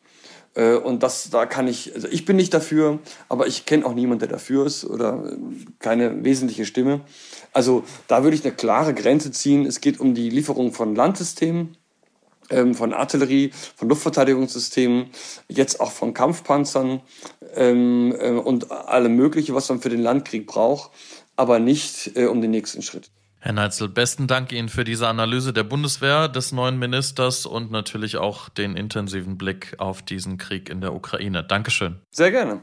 Äh, 0.55 0.75
und 0.77 1.03
das, 1.03 1.31
da 1.31 1.44
kann 1.44 1.66
ich, 1.66 1.92
also 1.92 2.07
ich 2.07 2.25
bin 2.25 2.37
nicht 2.37 2.55
dafür, 2.55 3.01
aber 3.29 3.49
ich 3.49 3.66
kenne 3.66 3.85
auch 3.85 3.94
niemanden, 3.94 4.20
der 4.20 4.29
dafür 4.29 4.64
ist 4.64 4.85
oder 4.85 5.25
äh, 5.33 5.37
keine 5.81 6.23
wesentliche 6.23 6.66
Stimme. 6.66 7.01
Also 7.53 7.83
da 8.07 8.23
würde 8.23 8.37
ich 8.37 8.44
eine 8.44 8.55
klare 8.55 8.94
Grenze 8.94 9.33
ziehen. 9.33 9.66
Es 9.66 9.81
geht 9.81 9.99
um 9.99 10.14
die 10.14 10.31
Lieferung 10.31 10.73
von 10.73 10.94
Landsystemen, 10.94 11.77
ähm, 12.51 12.77
von 12.77 12.92
Artillerie, 12.92 13.51
von 13.75 13.88
Luftverteidigungssystemen, 13.88 15.07
jetzt 15.49 15.81
auch 15.81 15.90
von 15.90 16.14
Kampfpanzern 16.14 17.01
ähm, 17.57 18.14
äh, 18.16 18.31
und 18.31 18.70
allem 18.70 19.16
Mögliche, 19.16 19.53
was 19.53 19.68
man 19.68 19.81
für 19.81 19.88
den 19.88 20.01
Landkrieg 20.01 20.47
braucht 20.47 20.92
aber 21.37 21.59
nicht 21.59 22.16
äh, 22.16 22.27
um 22.27 22.40
den 22.40 22.51
nächsten 22.51 22.83
Schritt. 22.83 23.11
Herr 23.40 23.53
Neitzel, 23.53 23.90
besten 23.90 24.27
Dank 24.27 24.53
Ihnen 24.53 24.70
für 24.70 24.85
diese 24.85 25.07
Analyse 25.07 25.53
der 25.53 25.64
Bundeswehr, 25.64 26.29
des 26.29 26.53
neuen 26.53 26.79
Ministers 26.79 27.44
und 27.44 27.70
natürlich 27.70 28.16
auch 28.16 28.49
den 28.49 28.75
intensiven 28.75 29.37
Blick 29.37 29.75
auf 29.77 30.01
diesen 30.01 30.38
Krieg 30.38 30.70
in 30.70 30.81
der 30.81 30.94
Ukraine. 30.94 31.44
Dankeschön. 31.44 32.01
Sehr 32.11 32.31
gerne. 32.31 32.62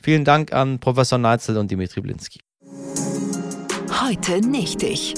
Vielen 0.00 0.24
Dank 0.24 0.52
an 0.52 0.78
Professor 0.78 1.18
Neitzel 1.18 1.56
und 1.58 1.70
Dimitri 1.72 2.00
Blinski. 2.02 2.40
Heute 4.00 4.40
nicht 4.40 4.82
ich. 4.84 5.14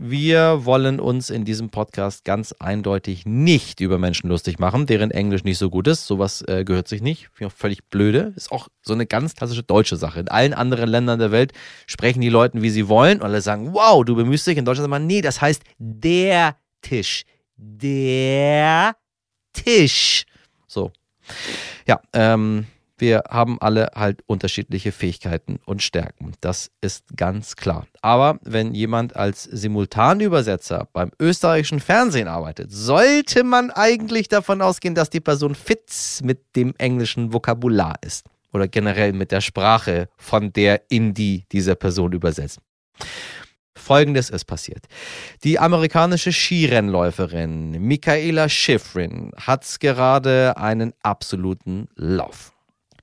Wir 0.00 0.64
wollen 0.64 1.00
uns 1.00 1.28
in 1.28 1.44
diesem 1.44 1.70
Podcast 1.70 2.24
ganz 2.24 2.54
eindeutig 2.60 3.26
nicht 3.26 3.80
über 3.80 3.98
Menschen 3.98 4.28
lustig 4.28 4.60
machen, 4.60 4.86
deren 4.86 5.10
Englisch 5.10 5.42
nicht 5.42 5.58
so 5.58 5.70
gut 5.70 5.88
ist. 5.88 6.06
Sowas 6.06 6.44
äh, 6.46 6.64
gehört 6.64 6.86
sich 6.86 7.02
nicht. 7.02 7.30
Finde 7.32 7.52
ich 7.52 7.58
völlig 7.58 7.84
blöde. 7.88 8.32
Ist 8.36 8.52
auch 8.52 8.68
so 8.82 8.92
eine 8.92 9.06
ganz 9.06 9.34
klassische 9.34 9.64
deutsche 9.64 9.96
Sache. 9.96 10.20
In 10.20 10.28
allen 10.28 10.54
anderen 10.54 10.88
Ländern 10.88 11.18
der 11.18 11.32
Welt 11.32 11.52
sprechen 11.86 12.20
die 12.20 12.28
Leute, 12.28 12.62
wie 12.62 12.70
sie 12.70 12.88
wollen. 12.88 13.18
Und 13.18 13.24
alle 13.24 13.40
sagen, 13.40 13.74
wow, 13.74 14.04
du 14.04 14.14
bemühst 14.14 14.46
dich. 14.46 14.56
In 14.56 14.64
Deutschland 14.64 14.84
sagt 14.84 14.90
man, 14.90 15.08
nee, 15.08 15.20
das 15.20 15.40
heißt 15.40 15.62
der 15.78 16.56
Tisch. 16.80 17.24
Der 17.56 18.94
Tisch. 19.52 20.26
So. 20.68 20.92
Ja, 21.88 22.00
ähm, 22.12 22.66
wir 23.00 23.24
haben 23.28 23.60
alle 23.60 23.90
halt 23.94 24.22
unterschiedliche 24.26 24.92
Fähigkeiten 24.92 25.58
und 25.64 25.82
Stärken. 25.82 26.32
Das 26.40 26.70
ist 26.80 27.16
ganz 27.16 27.56
klar. 27.56 27.86
Aber 28.02 28.38
wenn 28.42 28.74
jemand 28.74 29.16
als 29.16 29.44
Simultanübersetzer 29.44 30.88
beim 30.92 31.10
österreichischen 31.18 31.80
Fernsehen 31.80 32.28
arbeitet, 32.28 32.72
sollte 32.72 33.44
man 33.44 33.70
eigentlich 33.70 34.28
davon 34.28 34.62
ausgehen, 34.62 34.94
dass 34.94 35.10
die 35.10 35.20
Person 35.20 35.54
fit 35.54 35.92
mit 36.22 36.56
dem 36.56 36.74
englischen 36.78 37.32
Vokabular 37.32 37.96
ist. 38.04 38.26
Oder 38.52 38.68
generell 38.68 39.12
mit 39.12 39.30
der 39.30 39.40
Sprache, 39.40 40.08
von 40.16 40.52
der 40.52 40.82
in 40.88 41.14
die 41.14 41.44
dieser 41.52 41.74
Person 41.74 42.12
übersetzt. 42.12 42.60
Folgendes 43.78 44.28
ist 44.28 44.44
passiert. 44.44 44.86
Die 45.44 45.58
amerikanische 45.58 46.32
Skirennläuferin 46.32 47.70
Michaela 47.80 48.48
Schifrin 48.48 49.32
hat 49.36 49.64
gerade 49.80 50.56
einen 50.56 50.92
absoluten 51.02 51.88
Lauf. 51.94 52.52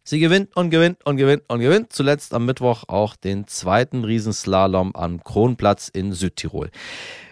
Sie 0.08 0.20
gewinnt 0.20 0.56
und 0.56 0.70
gewinnt 0.70 1.04
und 1.04 1.18
gewinnt 1.18 1.42
und 1.48 1.62
gewinnt. 1.62 1.92
Zuletzt 1.92 2.36
am 2.36 2.46
Mittwoch 2.46 2.84
auch 2.88 3.16
den 3.16 3.48
zweiten 3.48 4.04
Riesenslalom 4.04 4.96
am 4.96 5.24
Kronplatz 5.24 5.90
in 5.90 6.14
Südtirol. 6.14 6.70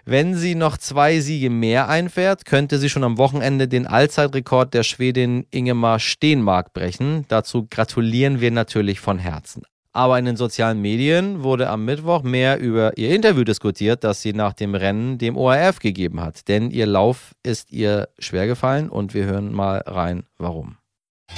Wenn 0.05 0.36
sie 0.36 0.55
noch 0.55 0.77
zwei 0.77 1.19
Siege 1.19 1.51
mehr 1.51 1.88
einfährt, 1.88 2.45
könnte 2.45 2.79
sie 2.79 2.89
schon 2.89 3.03
am 3.03 3.19
Wochenende 3.19 3.67
den 3.67 3.86
Allzeitrekord 3.86 4.73
der 4.73 4.81
Schwedin 4.81 5.45
Ingemar 5.51 5.99
Steenmark 5.99 6.73
brechen. 6.73 7.25
Dazu 7.27 7.67
gratulieren 7.69 8.41
wir 8.41 8.49
natürlich 8.49 8.99
von 8.99 9.19
Herzen. 9.19 9.62
Aber 9.95 10.17
in 10.17 10.25
den 10.25 10.36
sozialen 10.36 10.81
Medien 10.81 11.43
wurde 11.43 11.69
am 11.69 11.86
Mittwoch 11.86 12.23
mehr 12.23 12.59
über 12.59 12.97
ihr 12.97 13.13
Interview 13.13 13.43
diskutiert, 13.43 14.03
das 14.03 14.23
sie 14.23 14.33
nach 14.33 14.53
dem 14.53 14.73
Rennen 14.73 15.19
dem 15.19 15.38
ORF 15.38 15.77
gegeben 15.77 16.19
hat. 16.21 16.47
Denn 16.47 16.71
ihr 16.71 16.88
Lauf 16.88 17.36
ist 17.43 17.71
ihr 17.71 18.09
schwer 18.17 18.47
gefallen 18.47 18.89
und 18.89 19.13
wir 19.13 19.25
hören 19.25 19.53
mal 19.53 19.83
rein, 19.86 20.23
warum. 20.39 20.77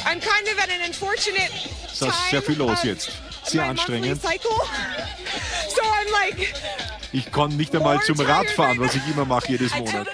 I'm 0.06 0.19
kind 0.19 0.48
of 0.52 0.60
at 0.60 0.69
an 0.69 0.82
unfortunate 0.88 1.52
time. 1.98 2.10
ist 2.10 2.30
sehr 2.30 2.41
viel 2.41 2.58
los 2.58 2.84
jetzt. 2.84 3.12
Sehr 3.43 3.63
anstrengend. 3.63 4.21
So 4.21 4.30
like 6.13 6.54
ich 7.12 7.32
kann 7.32 7.56
nicht 7.56 7.76
einmal 7.76 8.02
zum 8.02 8.19
Radfahren, 8.19 8.80
was 8.80 8.95
ich 8.95 9.08
immer 9.10 9.26
mache 9.26 9.52
jedes 9.52 9.74
Monat. 9.76 10.08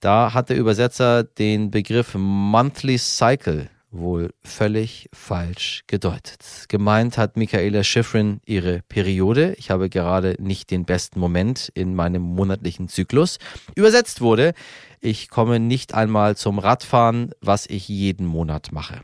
Da 0.00 0.32
hat 0.32 0.48
der 0.48 0.56
Übersetzer 0.56 1.24
den 1.24 1.70
Begriff 1.70 2.14
Monthly 2.14 2.98
Cycle 2.98 3.70
wohl 3.90 4.34
völlig 4.42 5.08
falsch 5.12 5.82
gedeutet. 5.86 6.66
Gemeint 6.68 7.18
hat 7.18 7.36
Michaela 7.36 7.84
Schifrin 7.84 8.40
ihre 8.44 8.82
Periode. 8.88 9.54
Ich 9.58 9.70
habe 9.70 9.88
gerade 9.88 10.36
nicht 10.38 10.70
den 10.70 10.84
besten 10.84 11.20
Moment 11.20 11.70
in 11.74 11.94
meinem 11.94 12.22
monatlichen 12.22 12.88
Zyklus. 12.88 13.38
Übersetzt 13.74 14.20
wurde, 14.20 14.52
ich 15.00 15.28
komme 15.28 15.60
nicht 15.60 15.94
einmal 15.94 16.36
zum 16.36 16.58
Radfahren, 16.58 17.32
was 17.40 17.66
ich 17.66 17.88
jeden 17.88 18.26
Monat 18.26 18.72
mache. 18.72 19.02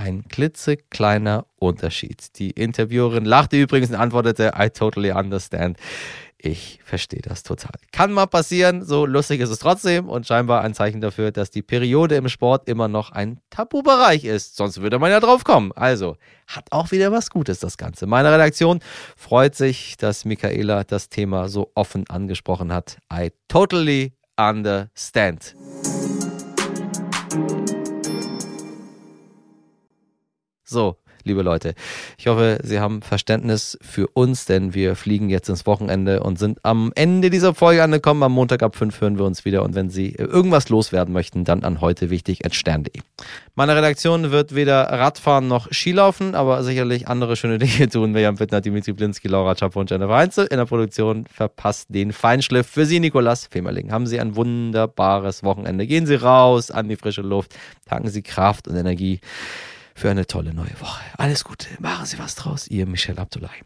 Ein 0.00 0.26
klitzekleiner 0.28 1.44
Unterschied. 1.56 2.38
Die 2.38 2.52
Interviewerin 2.52 3.26
lachte 3.26 3.60
übrigens 3.60 3.90
und 3.90 3.96
antwortete, 3.96 4.52
I 4.58 4.70
totally 4.70 5.12
understand. 5.12 5.76
Ich 6.38 6.80
verstehe 6.82 7.20
das 7.20 7.42
total. 7.42 7.74
Kann 7.92 8.10
mal 8.10 8.24
passieren, 8.24 8.82
so 8.82 9.04
lustig 9.04 9.42
ist 9.42 9.50
es 9.50 9.58
trotzdem 9.58 10.08
und 10.08 10.26
scheinbar 10.26 10.62
ein 10.62 10.72
Zeichen 10.72 11.02
dafür, 11.02 11.32
dass 11.32 11.50
die 11.50 11.60
Periode 11.60 12.14
im 12.14 12.30
Sport 12.30 12.66
immer 12.66 12.88
noch 12.88 13.12
ein 13.12 13.40
Tabubereich 13.50 14.24
ist. 14.24 14.56
Sonst 14.56 14.80
würde 14.80 14.98
man 14.98 15.10
ja 15.10 15.20
drauf 15.20 15.44
kommen. 15.44 15.70
Also, 15.72 16.16
hat 16.46 16.64
auch 16.70 16.92
wieder 16.92 17.12
was 17.12 17.28
Gutes 17.28 17.58
das 17.58 17.76
Ganze. 17.76 18.06
Meine 18.06 18.32
Redaktion 18.32 18.80
freut 19.18 19.54
sich, 19.54 19.98
dass 19.98 20.24
Michaela 20.24 20.82
das 20.84 21.10
Thema 21.10 21.50
so 21.50 21.72
offen 21.74 22.08
angesprochen 22.08 22.72
hat. 22.72 22.96
I 23.12 23.32
totally 23.48 24.14
understand. 24.38 25.54
So, 30.70 30.94
liebe 31.24 31.42
Leute. 31.42 31.74
Ich 32.16 32.28
hoffe, 32.28 32.60
Sie 32.62 32.78
haben 32.78 33.02
Verständnis 33.02 33.76
für 33.82 34.06
uns, 34.06 34.44
denn 34.44 34.72
wir 34.72 34.94
fliegen 34.94 35.28
jetzt 35.28 35.48
ins 35.48 35.66
Wochenende 35.66 36.22
und 36.22 36.38
sind 36.38 36.60
am 36.62 36.92
Ende 36.94 37.28
dieser 37.28 37.56
Folge 37.56 37.82
angekommen. 37.82 38.22
Am 38.22 38.30
Montag 38.30 38.62
ab 38.62 38.76
5 38.76 39.00
hören 39.00 39.18
wir 39.18 39.24
uns 39.24 39.44
wieder 39.44 39.64
und 39.64 39.74
wenn 39.74 39.90
Sie 39.90 40.10
irgendwas 40.10 40.68
loswerden 40.68 41.12
möchten, 41.12 41.42
dann 41.42 41.64
an 41.64 41.80
heute 41.80 42.08
wichtig 42.08 42.38
stern.de. 42.52 43.02
Meine 43.56 43.74
Redaktion 43.74 44.30
wird 44.30 44.54
weder 44.54 44.82
Radfahren 44.84 45.48
noch 45.48 45.72
Skilaufen, 45.72 46.36
aber 46.36 46.62
sicherlich 46.62 47.08
andere 47.08 47.34
schöne 47.34 47.58
Dinge 47.58 47.88
tun. 47.88 48.12
Mirjam 48.12 48.38
Wittner, 48.38 48.60
Dimitri 48.60 48.92
Blinski, 48.92 49.26
Laura 49.26 49.56
Chapo 49.56 49.80
und 49.80 49.90
Jennifer 49.90 50.14
Heinzel. 50.14 50.46
In 50.46 50.58
der 50.58 50.66
Produktion 50.66 51.26
verpasst 51.26 51.86
den 51.88 52.12
Feinschliff 52.12 52.68
für 52.68 52.86
Sie, 52.86 53.00
Nikolas 53.00 53.46
Femerling. 53.46 53.90
Haben 53.90 54.06
Sie 54.06 54.20
ein 54.20 54.36
wunderbares 54.36 55.42
Wochenende. 55.42 55.88
Gehen 55.88 56.06
Sie 56.06 56.14
raus 56.14 56.70
an 56.70 56.88
die 56.88 56.94
frische 56.94 57.22
Luft, 57.22 57.56
tanken 57.88 58.08
Sie 58.08 58.22
Kraft 58.22 58.68
und 58.68 58.76
Energie 58.76 59.18
für 60.00 60.10
eine 60.10 60.26
tolle 60.26 60.54
neue 60.54 60.80
Woche. 60.80 61.04
Alles 61.18 61.44
Gute, 61.44 61.68
machen 61.78 62.06
Sie 62.06 62.18
was 62.18 62.34
draus, 62.34 62.66
Ihr 62.68 62.86
Michel 62.86 63.18
Abdullahi. 63.18 63.60